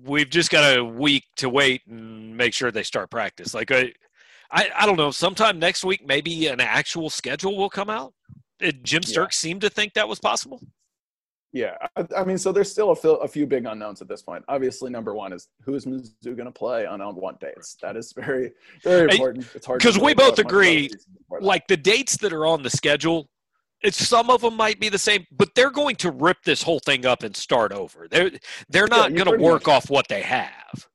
we've 0.05 0.31
just 0.31 0.51
got 0.51 0.77
a 0.79 0.85
week 0.85 1.25
to 1.37 1.49
wait 1.49 1.83
and 1.87 2.37
make 2.37 2.55
sure 2.55 2.71
they 2.71 2.83
start 2.83 3.11
practice. 3.11 3.55
Like 3.55 3.71
I, 3.71 3.93
I, 4.51 4.71
I 4.77 4.87
don't 4.87 4.97
know. 4.97 5.11
Sometime 5.11 5.59
next 5.59 5.85
week, 5.85 6.07
maybe 6.07 6.47
an 6.49 6.61
actual 6.61 7.11
schedule 7.11 7.57
will 7.57 7.71
come 7.71 7.91
out. 7.91 8.15
Did 8.59 8.85
Jim 8.85 9.03
Yeah. 9.07 9.27
seemed 9.31 9.61
to 9.63 9.71
think 9.71 9.95
that 9.95 10.09
was 10.09 10.19
possible? 10.19 10.61
Yeah, 11.53 11.77
I, 11.97 12.05
I 12.19 12.25
mean, 12.25 12.37
so 12.37 12.53
there's 12.53 12.71
still 12.71 12.91
a, 12.91 12.97
fil- 12.97 13.21
a 13.21 13.29
few 13.29 13.47
big 13.47 13.65
unknowns 13.65 14.03
at 14.03 14.09
this 14.09 14.21
point. 14.21 14.45
Obviously, 14.49 14.91
number 14.91 15.15
one 15.15 15.33
is 15.33 15.49
who 15.63 15.75
is 15.75 15.87
Mizzou 15.87 16.37
going 16.37 16.45
to 16.45 16.51
play 16.53 16.85
on 16.85 17.01
on 17.01 17.15
what 17.15 17.41
dates? 17.41 17.77
That 17.81 17.97
is 17.97 18.13
very 18.13 18.53
very 18.83 19.11
important. 19.13 19.47
It's 19.55 19.65
hard 19.65 19.81
to 19.81 19.87
'cause 19.87 19.99
we 19.99 20.13
both 20.13 20.37
talk 20.37 20.39
much 20.39 20.39
about 20.41 20.51
agree, 20.53 20.89
the 20.89 20.99
season 20.99 21.13
before 21.17 21.41
that. 21.41 21.47
like 21.47 21.67
the 21.69 21.77
dates 21.77 22.19
that 22.19 22.33
are 22.35 22.45
on 22.45 22.63
the 22.63 22.69
schedule 22.69 23.29
it's 23.83 24.07
some 24.07 24.31
of 24.31 24.41
them 24.41 24.57
might 24.57 24.81
be 24.81 24.89
the 24.89 24.99
same 24.99 25.27
but 25.31 25.49
they're 25.55 25.71
going 25.71 25.97
to 25.97 26.11
rip 26.11 26.39
this 26.45 26.63
whole 26.63 26.81
thing 26.81 27.05
up 27.07 27.23
and 27.23 27.37
start 27.37 27.73
over 27.73 28.07
they're 28.11 28.31
they're 28.69 28.87
not 28.89 29.11
you 29.11 29.23
going 29.25 29.39
to 29.39 29.45
work 29.45 29.67
much- 29.67 29.75
off 29.75 29.91
what 29.91 30.07
they 30.09 30.23
have 30.23 30.87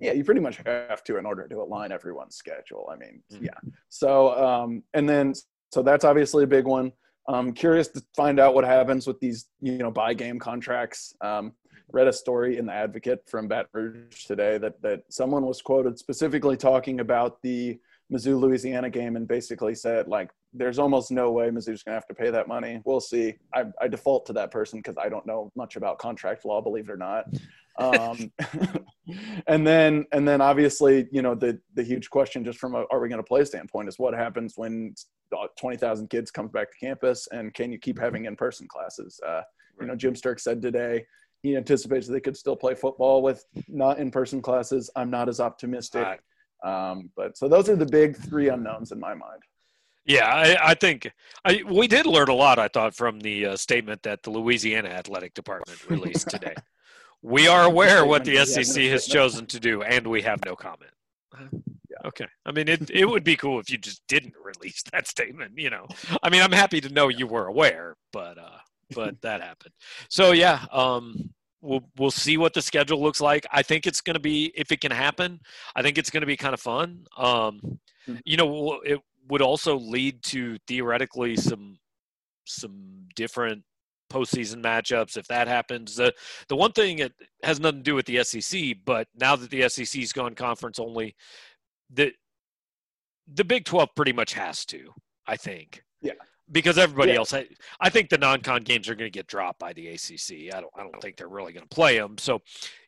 yeah, 0.00 0.12
you 0.12 0.24
pretty 0.24 0.40
much 0.40 0.56
have 0.64 1.04
to 1.04 1.18
in 1.18 1.26
order 1.26 1.46
to 1.46 1.56
align 1.60 1.92
everyone's 1.92 2.34
schedule. 2.36 2.88
I 2.90 2.96
mean, 2.96 3.22
Mhm. 3.30 3.42
yeah. 3.44 3.70
So, 3.90 4.32
um, 4.42 4.82
and 4.94 5.06
then 5.06 5.34
so 5.72 5.82
that's 5.82 6.06
obviously 6.06 6.42
a 6.44 6.46
big 6.46 6.64
one. 6.64 6.90
I'm 7.28 7.52
curious 7.52 7.88
to 7.88 8.02
find 8.16 8.40
out 8.40 8.54
what 8.54 8.64
happens 8.64 9.06
with 9.06 9.20
these, 9.20 9.46
you 9.60 9.76
know, 9.76 9.90
buy 9.90 10.14
game 10.14 10.38
contracts. 10.38 11.14
Um, 11.20 11.52
read 11.92 12.08
a 12.08 12.12
story 12.14 12.56
in 12.56 12.64
the 12.66 12.72
Advocate 12.72 13.28
from 13.28 13.46
Baton 13.46 13.68
Rouge 13.74 14.24
today 14.24 14.56
that 14.58 14.80
that 14.80 15.02
someone 15.10 15.44
was 15.44 15.60
quoted 15.60 15.98
specifically 15.98 16.56
talking 16.56 17.00
about 17.00 17.42
the 17.42 17.78
Mizzou 18.14 18.38
Louisiana 18.38 18.88
game 18.88 19.16
and 19.16 19.26
basically 19.26 19.74
said 19.74 20.06
like, 20.08 20.30
"There's 20.52 20.78
almost 20.78 21.10
no 21.10 21.32
way 21.32 21.48
Mizzou's 21.48 21.82
going 21.82 21.92
to 21.92 22.00
have 22.00 22.06
to 22.06 22.14
pay 22.14 22.30
that 22.30 22.46
money. 22.46 22.80
We'll 22.84 23.00
see." 23.00 23.34
I, 23.54 23.64
I 23.80 23.88
default 23.88 24.26
to 24.26 24.32
that 24.34 24.50
person 24.50 24.78
because 24.78 24.96
I 24.96 25.08
don't 25.08 25.26
know 25.26 25.50
much 25.56 25.76
about 25.76 25.98
contract 25.98 26.44
law, 26.44 26.60
believe 26.60 26.88
it 26.88 26.92
or 26.92 26.96
not. 26.96 27.24
Um, 27.78 28.30
and 29.46 29.66
then 29.66 30.06
and 30.12 30.26
then 30.26 30.40
obviously, 30.40 31.08
you 31.10 31.22
know, 31.22 31.34
the 31.34 31.58
the 31.74 31.82
huge 31.82 32.08
question 32.10 32.44
just 32.44 32.58
from 32.58 32.74
a 32.74 32.84
are 32.90 33.00
we 33.00 33.08
going 33.08 33.18
to 33.18 33.26
play 33.26 33.44
standpoint 33.44 33.88
is 33.88 33.98
what 33.98 34.14
happens 34.14 34.54
when 34.56 34.94
20,000 35.58 36.08
kids 36.08 36.30
come 36.30 36.46
back 36.48 36.70
to 36.70 36.78
campus 36.78 37.26
and 37.32 37.52
can 37.54 37.72
you 37.72 37.78
keep 37.78 37.98
having 37.98 38.26
in 38.26 38.36
person 38.36 38.68
classes? 38.68 39.18
Uh, 39.26 39.42
you 39.80 39.86
know, 39.86 39.96
Jim 39.96 40.14
Sterk 40.14 40.38
said 40.38 40.62
today 40.62 41.04
he 41.42 41.56
anticipates 41.56 42.06
they 42.06 42.20
could 42.20 42.36
still 42.36 42.56
play 42.56 42.74
football 42.74 43.20
with 43.20 43.44
not 43.68 43.98
in 43.98 44.10
person 44.10 44.40
classes. 44.40 44.88
I'm 44.96 45.10
not 45.10 45.28
as 45.28 45.40
optimistic. 45.40 46.02
Um, 46.64 47.10
but 47.14 47.36
so 47.36 47.46
those 47.46 47.68
are 47.68 47.76
the 47.76 47.86
big 47.86 48.16
three 48.16 48.48
unknowns 48.48 48.90
in 48.90 48.98
my 48.98 49.14
mind. 49.14 49.42
Yeah, 50.06 50.26
I, 50.26 50.70
I 50.70 50.74
think 50.74 51.10
I, 51.44 51.62
we 51.66 51.88
did 51.88 52.06
learn 52.06 52.28
a 52.28 52.34
lot. 52.34 52.58
I 52.58 52.68
thought 52.68 52.94
from 52.94 53.20
the 53.20 53.46
uh, 53.46 53.56
statement 53.56 54.02
that 54.02 54.22
the 54.22 54.30
Louisiana 54.30 54.88
Athletic 54.88 55.34
Department 55.34 55.78
released 55.90 56.28
today. 56.28 56.54
we 57.22 57.48
are 57.48 57.64
aware 57.64 58.04
what 58.04 58.24
the 58.24 58.44
SEC 58.44 58.84
has 58.84 59.06
chosen 59.06 59.46
to 59.46 59.60
do, 59.60 59.82
and 59.82 60.06
we 60.06 60.22
have 60.22 60.44
no 60.44 60.56
comment. 60.56 60.90
Yeah. 61.40 62.08
Okay. 62.08 62.26
I 62.44 62.52
mean, 62.52 62.68
it 62.68 62.90
it 62.90 63.06
would 63.06 63.24
be 63.24 63.36
cool 63.36 63.60
if 63.60 63.70
you 63.70 63.78
just 63.78 64.02
didn't 64.08 64.34
release 64.42 64.82
that 64.92 65.06
statement. 65.06 65.52
You 65.56 65.70
know, 65.70 65.86
I 66.22 66.30
mean, 66.30 66.42
I'm 66.42 66.52
happy 66.52 66.80
to 66.82 66.88
know 66.90 67.08
you 67.08 67.26
were 67.26 67.46
aware, 67.46 67.96
but 68.12 68.38
uh, 68.38 68.58
but 68.94 69.20
that 69.22 69.40
happened. 69.40 69.72
So 70.08 70.32
yeah, 70.32 70.64
um, 70.70 71.33
we'll 71.64 71.84
we'll 71.98 72.10
see 72.10 72.36
what 72.36 72.54
the 72.54 72.62
schedule 72.62 73.02
looks 73.02 73.20
like. 73.20 73.46
I 73.50 73.62
think 73.62 73.86
it's 73.86 74.00
going 74.00 74.14
to 74.14 74.20
be 74.20 74.52
if 74.54 74.70
it 74.70 74.80
can 74.80 74.92
happen. 74.92 75.40
I 75.74 75.82
think 75.82 75.98
it's 75.98 76.10
going 76.10 76.20
to 76.20 76.26
be 76.26 76.36
kind 76.36 76.54
of 76.54 76.60
fun. 76.60 77.04
Um, 77.16 77.78
hmm. 78.06 78.16
you 78.24 78.36
know, 78.36 78.80
it 78.84 79.00
would 79.28 79.42
also 79.42 79.76
lead 79.76 80.22
to 80.24 80.58
theoretically 80.68 81.36
some 81.36 81.78
some 82.44 83.06
different 83.16 83.62
postseason 84.12 84.62
matchups 84.62 85.16
if 85.16 85.26
that 85.28 85.48
happens. 85.48 85.96
The 85.96 86.12
the 86.48 86.56
one 86.56 86.72
thing 86.72 86.98
it 87.00 87.12
has 87.42 87.58
nothing 87.58 87.80
to 87.80 87.82
do 87.84 87.94
with 87.94 88.06
the 88.06 88.22
SEC, 88.22 88.76
but 88.84 89.08
now 89.16 89.34
that 89.34 89.50
the 89.50 89.68
SEC's 89.68 90.12
gone 90.12 90.34
conference 90.34 90.78
only, 90.78 91.16
the 91.90 92.12
the 93.32 93.44
Big 93.44 93.64
Twelve 93.64 93.88
pretty 93.96 94.12
much 94.12 94.34
has 94.34 94.64
to. 94.66 94.90
I 95.26 95.36
think. 95.36 95.82
Yeah 96.02 96.12
because 96.52 96.76
everybody 96.78 97.12
yeah. 97.12 97.18
else 97.18 97.32
I, 97.32 97.46
I, 97.80 97.88
think 97.88 98.10
the 98.10 98.18
non-con 98.18 98.62
games 98.62 98.88
are 98.88 98.94
going 98.94 99.10
to 99.10 99.16
get 99.16 99.26
dropped 99.26 99.58
by 99.58 99.72
the 99.72 99.88
ACC. 99.88 100.54
I 100.54 100.60
don't 100.60 100.72
I 100.76 100.82
don't 100.82 101.00
think 101.00 101.16
they're 101.16 101.28
really 101.28 101.52
going 101.52 101.66
to 101.66 101.74
play 101.74 101.98
them. 101.98 102.18
So 102.18 102.40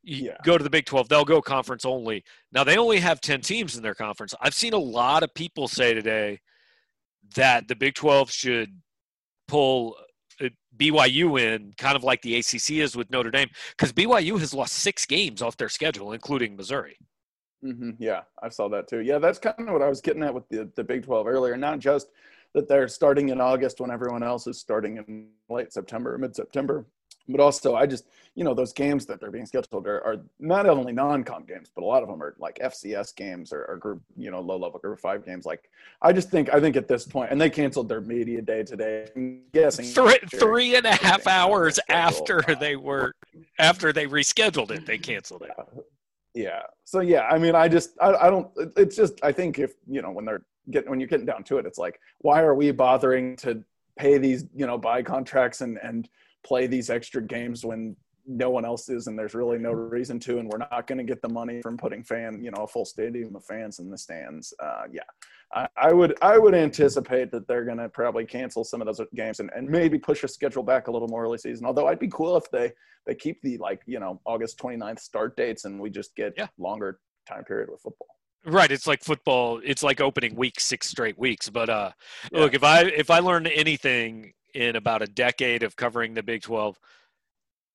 you 0.02 0.26
yeah. 0.26 0.36
go 0.44 0.58
to 0.58 0.64
the 0.64 0.70
Big 0.70 0.84
12, 0.84 1.08
they'll 1.08 1.24
go 1.24 1.40
conference 1.40 1.84
only. 1.84 2.22
Now 2.52 2.64
they 2.64 2.76
only 2.76 2.98
have 2.98 3.20
10 3.20 3.40
teams 3.40 3.76
in 3.76 3.82
their 3.82 3.94
conference. 3.94 4.34
I've 4.40 4.54
seen 4.54 4.74
a 4.74 4.78
lot 4.78 5.22
of 5.22 5.32
people 5.34 5.68
say 5.68 5.94
today 5.94 6.40
that 7.34 7.66
the 7.68 7.76
Big 7.76 7.94
12 7.94 8.30
should 8.30 8.70
pull 9.48 9.96
uh, 10.40 10.48
BYU 10.76 11.40
in 11.40 11.72
kind 11.78 11.96
of 11.96 12.04
like 12.04 12.20
the 12.22 12.36
ACC 12.36 12.72
is 12.72 12.94
with 12.94 13.10
Notre 13.10 13.30
Dame 13.30 13.48
cuz 13.78 13.92
BYU 13.92 14.38
has 14.38 14.52
lost 14.52 14.74
6 14.74 15.06
games 15.06 15.40
off 15.40 15.56
their 15.56 15.70
schedule 15.70 16.12
including 16.12 16.56
Missouri. 16.56 16.98
Mm-hmm. 17.64 17.92
Yeah, 17.98 18.20
I 18.42 18.50
saw 18.50 18.68
that 18.68 18.86
too. 18.86 19.00
Yeah, 19.00 19.18
that's 19.18 19.38
kind 19.38 19.58
of 19.60 19.70
what 19.70 19.82
I 19.82 19.88
was 19.88 20.02
getting 20.02 20.22
at 20.22 20.34
with 20.34 20.46
the, 20.50 20.70
the 20.76 20.84
Big 20.84 21.04
12 21.04 21.26
earlier. 21.26 21.56
Not 21.56 21.78
just– 21.78 22.08
that 22.56 22.68
they're 22.68 22.88
starting 22.88 23.28
in 23.28 23.38
August 23.38 23.80
when 23.80 23.90
everyone 23.90 24.22
else 24.22 24.46
is 24.46 24.58
starting 24.58 24.96
in 24.96 25.26
late 25.50 25.74
September 25.74 26.14
or 26.14 26.18
mid 26.18 26.34
September. 26.34 26.86
But 27.28 27.38
also, 27.38 27.74
I 27.74 27.84
just, 27.84 28.06
you 28.34 28.44
know, 28.44 28.54
those 28.54 28.72
games 28.72 29.04
that 29.06 29.20
they're 29.20 29.30
being 29.30 29.44
scheduled 29.44 29.86
are, 29.86 30.02
are 30.02 30.22
not 30.38 30.66
only 30.66 30.94
non 30.94 31.22
con 31.22 31.44
games, 31.44 31.70
but 31.74 31.82
a 31.82 31.84
lot 31.84 32.02
of 32.02 32.08
them 32.08 32.22
are 32.22 32.34
like 32.38 32.58
FCS 32.60 33.14
games 33.14 33.52
or, 33.52 33.66
or 33.66 33.76
group, 33.76 34.00
you 34.16 34.30
know, 34.30 34.40
low 34.40 34.56
level 34.56 34.78
group 34.78 34.98
five 34.98 35.26
games. 35.26 35.44
Like, 35.44 35.68
I 36.00 36.14
just 36.14 36.30
think, 36.30 36.54
I 36.54 36.58
think 36.58 36.76
at 36.76 36.88
this 36.88 37.04
point, 37.04 37.30
and 37.30 37.38
they 37.38 37.50
canceled 37.50 37.90
their 37.90 38.00
media 38.00 38.40
day 38.40 38.62
today. 38.62 39.10
I'm 39.14 39.42
guessing 39.52 39.84
three, 39.84 40.18
three 40.34 40.76
and 40.76 40.86
a 40.86 40.94
half 40.94 41.26
hours 41.26 41.78
after 41.90 42.42
they 42.58 42.76
were, 42.76 43.12
after 43.58 43.92
they 43.92 44.06
rescheduled 44.06 44.70
it, 44.70 44.86
they 44.86 44.96
canceled 44.96 45.42
it. 45.42 45.50
Yeah. 46.32 46.62
So, 46.84 47.00
yeah, 47.00 47.28
I 47.28 47.36
mean, 47.36 47.54
I 47.54 47.68
just, 47.68 47.90
I, 48.00 48.14
I 48.14 48.30
don't, 48.30 48.48
it's 48.76 48.96
just, 48.96 49.22
I 49.22 49.32
think 49.32 49.58
if, 49.58 49.74
you 49.86 50.00
know, 50.00 50.10
when 50.10 50.24
they're, 50.24 50.42
get 50.70 50.88
when 50.88 51.00
you're 51.00 51.08
getting 51.08 51.26
down 51.26 51.44
to 51.44 51.58
it, 51.58 51.66
it's 51.66 51.78
like, 51.78 52.00
why 52.18 52.42
are 52.42 52.54
we 52.54 52.70
bothering 52.70 53.36
to 53.36 53.62
pay 53.98 54.18
these, 54.18 54.44
you 54.54 54.66
know, 54.66 54.78
buy 54.78 55.02
contracts 55.02 55.60
and 55.60 55.78
and 55.82 56.08
play 56.44 56.66
these 56.66 56.90
extra 56.90 57.20
games 57.20 57.64
when 57.64 57.96
no 58.26 58.50
one 58.50 58.64
else 58.64 58.88
is 58.88 59.06
and 59.06 59.18
there's 59.18 59.34
really 59.34 59.58
no 59.58 59.72
reason 59.72 60.18
to 60.18 60.38
and 60.38 60.48
we're 60.48 60.58
not 60.58 60.86
going 60.86 60.98
to 60.98 61.04
get 61.04 61.22
the 61.22 61.28
money 61.28 61.62
from 61.62 61.76
putting 61.76 62.02
fan 62.02 62.42
you 62.42 62.50
know 62.50 62.64
a 62.64 62.66
full 62.66 62.84
stadium 62.84 63.36
of 63.36 63.44
fans 63.44 63.78
in 63.78 63.90
the 63.90 63.96
stands? 63.98 64.52
Uh, 64.60 64.82
yeah. 64.90 65.02
I, 65.54 65.68
I, 65.76 65.92
would 65.92 66.16
i 66.22 66.36
would 66.36 66.54
anticipate 66.54 67.30
that 67.30 67.46
they're 67.46 67.64
going 67.64 67.78
to 67.78 67.88
probably 67.88 68.24
cancel 68.24 68.64
some 68.64 68.80
of 68.80 68.86
those 68.86 69.00
games 69.14 69.38
and, 69.40 69.50
and 69.54 69.68
maybe 69.68 69.98
push 69.98 70.24
a 70.24 70.28
schedule 70.28 70.64
back 70.64 70.88
a 70.88 70.90
little 70.90 71.08
more 71.08 71.24
early 71.24 71.38
season. 71.38 71.66
Although 71.66 71.86
i'd 71.86 72.00
be 72.00 72.08
cool 72.08 72.36
if 72.36 72.50
they 72.50 72.72
they 73.06 73.14
keep 73.14 73.40
the 73.42 73.58
like 73.58 73.82
you 73.86 74.00
know 74.00 74.20
august 74.24 74.58
29th 74.58 74.98
start 74.98 75.36
dates 75.36 75.64
and 75.64 75.78
we 75.78 75.88
just 75.88 76.16
get 76.16 76.34
yeah. 76.36 76.48
longer 76.58 76.98
time 77.28 77.44
period 77.44 77.70
with 77.70 77.80
football 77.80 78.15
Right, 78.46 78.70
it's 78.70 78.86
like 78.86 79.02
football. 79.02 79.60
It's 79.64 79.82
like 79.82 80.00
opening 80.00 80.36
week 80.36 80.60
six 80.60 80.88
straight 80.88 81.18
weeks. 81.18 81.50
But 81.50 81.68
uh, 81.68 81.90
yeah. 82.32 82.40
look, 82.40 82.54
if 82.54 82.62
I 82.62 82.82
if 82.82 83.10
I 83.10 83.18
learned 83.18 83.48
anything 83.48 84.32
in 84.54 84.76
about 84.76 85.02
a 85.02 85.06
decade 85.06 85.64
of 85.64 85.74
covering 85.74 86.14
the 86.14 86.22
Big 86.22 86.42
Twelve, 86.42 86.78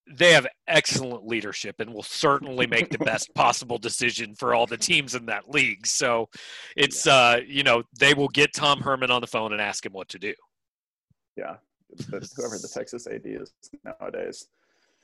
they 0.10 0.32
have 0.32 0.48
excellent 0.68 1.28
leadership 1.28 1.80
and 1.80 1.94
will 1.94 2.04
certainly 2.04 2.68
make 2.68 2.90
the 2.90 2.98
best 3.06 3.34
possible 3.36 3.78
decision 3.78 4.34
for 4.34 4.56
all 4.56 4.66
the 4.66 4.78
teams 4.78 5.14
in 5.14 5.26
that 5.26 5.50
league. 5.50 5.86
So 5.86 6.30
it's 6.78 7.06
yeah. 7.06 7.14
uh, 7.14 7.40
you 7.46 7.64
know 7.64 7.84
they 8.00 8.14
will 8.14 8.30
get 8.30 8.54
Tom 8.54 8.80
Herman 8.80 9.12
on 9.12 9.20
the 9.20 9.28
phone 9.28 9.52
and 9.52 9.62
ask 9.62 9.86
him 9.86 9.92
what 9.92 10.08
to 10.10 10.20
do. 10.20 10.34
Yeah, 11.36 11.58
whoever 12.10 12.58
the 12.58 12.70
Texas 12.74 13.08
AD 13.08 13.24
is 13.26 13.52
nowadays. 13.84 14.48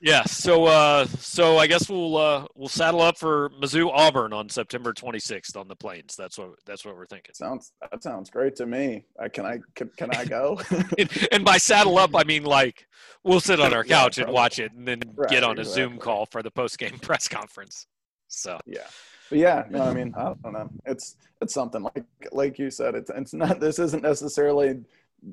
Yeah, 0.00 0.22
so 0.24 0.66
uh, 0.66 1.06
so 1.18 1.58
I 1.58 1.66
guess 1.66 1.88
we'll 1.88 2.16
uh, 2.16 2.46
we'll 2.54 2.68
saddle 2.68 3.02
up 3.02 3.18
for 3.18 3.50
Mizzou 3.60 3.90
Auburn 3.92 4.32
on 4.32 4.48
September 4.48 4.92
26th 4.92 5.56
on 5.56 5.66
the 5.66 5.74
plains. 5.74 6.14
That's 6.14 6.38
what 6.38 6.50
that's 6.64 6.84
what 6.84 6.94
we're 6.94 7.06
thinking. 7.06 7.34
Sounds 7.34 7.72
that 7.80 8.02
sounds 8.04 8.30
great 8.30 8.54
to 8.56 8.66
me. 8.66 9.06
Uh, 9.20 9.28
can 9.28 9.44
I 9.44 9.58
can, 9.74 9.90
can 9.96 10.14
I 10.14 10.24
go? 10.24 10.60
and, 10.98 11.28
and, 11.32 11.44
by 11.44 11.58
saddle 11.58 11.98
up, 11.98 12.14
I 12.14 12.22
mean 12.22 12.44
like 12.44 12.86
we'll 13.24 13.40
sit 13.40 13.58
on 13.58 13.74
our 13.74 13.82
couch 13.82 14.18
yeah, 14.18 14.24
and 14.24 14.32
watch 14.32 14.60
it, 14.60 14.72
and 14.72 14.86
then 14.86 15.00
right, 15.16 15.30
get 15.30 15.42
on 15.42 15.58
a 15.58 15.62
exactly. 15.62 15.82
Zoom 15.82 15.98
call 15.98 16.26
for 16.26 16.44
the 16.44 16.50
post 16.50 16.78
game 16.78 16.98
press 17.02 17.26
conference. 17.26 17.88
So 18.28 18.60
yeah, 18.66 18.86
but 19.30 19.38
yeah, 19.38 19.64
no, 19.68 19.82
I 19.82 19.92
mean 19.92 20.14
I 20.16 20.32
don't 20.44 20.52
know. 20.52 20.70
It's 20.86 21.16
it's 21.40 21.54
something 21.54 21.82
like 21.82 22.04
like 22.30 22.56
you 22.60 22.70
said. 22.70 22.94
It's 22.94 23.10
it's 23.12 23.34
not. 23.34 23.58
This 23.58 23.80
isn't 23.80 24.04
necessarily 24.04 24.78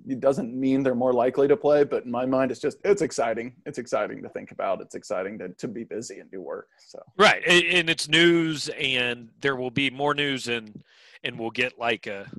it 0.08 0.20
doesn't 0.20 0.54
mean 0.54 0.84
they're 0.84 0.96
more 0.96 1.14
likely 1.14 1.48
to 1.48 1.58
play, 1.58 1.84
but 1.84 2.06
in 2.06 2.12
my 2.12 2.26
mind, 2.26 2.52
it's 2.52 2.60
just 2.60 2.78
it's 2.84 3.02
exciting. 3.02 3.54
It's 3.66 3.78
exciting 3.78 4.22
to 4.24 4.30
think 4.30 4.52
about. 4.52 4.82
It's 4.82 4.96
exciting 4.96 5.38
to 5.40 5.50
to 5.50 5.68
be 5.68 5.84
busy 5.84 6.20
and 6.20 6.30
do 6.32 6.42
work. 6.42 6.70
So 6.88 7.00
right, 7.18 7.44
and 7.46 7.90
it's 7.90 8.08
news, 8.08 8.70
and 8.70 9.30
there 9.42 9.56
will 9.56 9.72
be 9.72 9.90
more 9.90 10.14
news, 10.14 10.48
and 10.48 10.84
and 11.24 11.38
we'll 11.40 11.52
get 11.52 11.78
like 11.78 12.08
a 12.08 12.30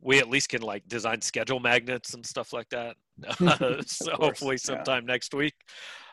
we 0.00 0.18
at 0.18 0.28
least 0.28 0.48
can 0.48 0.62
like 0.62 0.86
design 0.88 1.20
schedule 1.20 1.60
magnets 1.60 2.14
and 2.14 2.24
stuff 2.24 2.52
like 2.52 2.68
that. 2.70 2.96
so 3.86 4.12
hopefully 4.12 4.58
sometime 4.58 5.04
yeah. 5.06 5.12
next 5.12 5.34
week. 5.34 5.54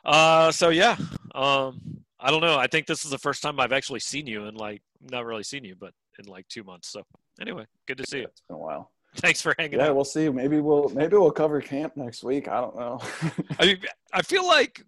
Uh, 0.06 0.52
so 0.52 0.70
yeah, 0.70 0.96
um, 1.36 1.80
I 2.20 2.32
don't 2.32 2.42
know. 2.42 2.58
I 2.58 2.68
think 2.68 2.88
this 2.88 3.06
is 3.06 3.12
the 3.12 3.18
first 3.18 3.42
time 3.42 3.60
I've 3.60 3.74
actually 3.74 4.00
seen 4.00 4.28
you 4.28 4.46
in 4.46 4.56
like 4.56 4.82
not 5.02 5.26
really 5.26 5.44
seen 5.44 5.64
you, 5.64 5.76
but 5.80 5.94
in 6.20 6.26
like 6.26 6.48
two 6.48 6.64
months. 6.64 6.90
So 6.90 7.04
anyway, 7.42 7.66
good 7.88 7.98
to 7.98 8.06
see 8.08 8.18
yeah, 8.18 8.24
you. 8.24 8.28
It's 8.30 8.42
been 8.48 8.56
a 8.56 8.60
while. 8.60 8.92
Thanks 9.22 9.42
for 9.42 9.54
hanging 9.58 9.80
yeah, 9.80 9.86
out. 9.86 9.88
Yeah, 9.88 9.92
we'll 9.92 10.06
see. 10.06 10.30
Maybe 10.30 10.60
we'll 10.62 10.90
maybe 10.90 11.18
we'll 11.18 11.32
cover 11.32 11.60
camp 11.62 11.98
next 11.98 12.24
week. 12.24 12.48
I 12.48 12.62
don't 12.62 12.78
know. 12.78 13.02
I 13.60 13.66
mean, 13.66 13.78
I 14.14 14.22
feel 14.22 14.48
like 14.48 14.84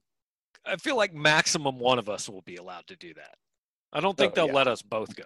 I 0.66 0.78
feel 0.78 0.96
like 0.96 1.14
maximum 1.14 1.80
one 1.80 2.00
of 2.00 2.08
us 2.08 2.30
will 2.30 2.42
be 2.44 2.56
allowed 2.56 2.88
to 2.88 2.96
do 2.96 3.14
that. 3.16 3.36
I 3.92 4.00
don't 4.00 4.16
think 4.18 4.34
oh, 4.34 4.36
they'll 4.36 4.48
yeah. 4.48 4.54
let 4.54 4.68
us 4.68 4.82
both 4.82 5.16
go. 5.16 5.26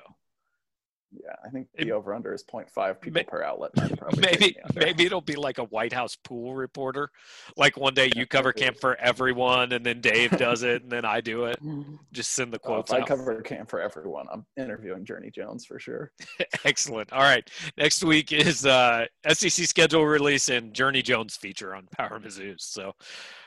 Yeah, 1.12 1.36
I 1.46 1.50
think 1.50 1.68
the 1.78 1.91
over 1.91 2.13
under 2.13 2.34
is 2.34 2.44
0.5 2.44 3.00
people 3.00 3.20
may, 3.20 3.24
per 3.24 3.41
outlet. 3.41 3.72
Maybe 4.18 4.58
maybe 4.76 5.06
it'll 5.06 5.22
be 5.22 5.36
like 5.36 5.60
a 5.60 5.63
White 5.63 5.94
House 5.94 6.15
pool 6.15 6.56
reporter. 6.56 7.10
Like 7.56 7.78
one 7.78 7.94
day 7.94 8.12
you 8.15 8.26
cover 8.26 8.52
camp 8.52 8.78
for 8.80 8.96
everyone, 9.00 9.72
and 9.72 9.86
then 9.86 10.02
Dave 10.02 10.32
does 10.32 10.63
it, 10.63 10.84
and 10.84 10.91
then 10.91 11.06
I 11.06 11.22
do 11.22 11.46
it. 11.46 11.60
Just 12.12 12.34
send 12.34 12.52
the 12.52 12.60
quotes. 12.60 12.91
Oh, 12.91 12.98
if 12.98 13.04
I 13.04 13.06
cover 13.06 13.41
camp 13.41 13.70
for 13.70 13.82
everyone. 13.82 14.28
I'm 14.32 14.46
interviewing 14.58 15.06
Journey 15.06 15.32
Jones 15.32 15.65
for 15.65 15.80
sure. 15.80 16.12
Excellent. 16.65 17.13
All 17.13 17.22
right, 17.22 17.50
next 17.78 18.04
week 18.04 18.32
is 18.32 18.65
uh, 18.65 19.06
SEC 19.28 19.68
schedule 19.68 20.06
release 20.06 20.50
and 20.50 20.74
Journey 20.74 21.02
Jones 21.02 21.38
feature 21.38 21.76
on 21.76 21.88
Power 21.91 22.20
Mizzou. 22.20 22.56
So, 22.58 22.94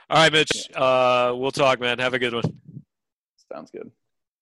all 0.08 0.16
right, 0.16 0.32
Mitch. 0.32 0.70
Uh, 0.74 1.34
we'll 1.36 1.50
talk, 1.50 1.80
man. 1.80 1.98
Have 1.98 2.14
a 2.14 2.18
good 2.18 2.34
one. 2.34 2.60
Sounds 3.52 3.70
good. 3.70 3.90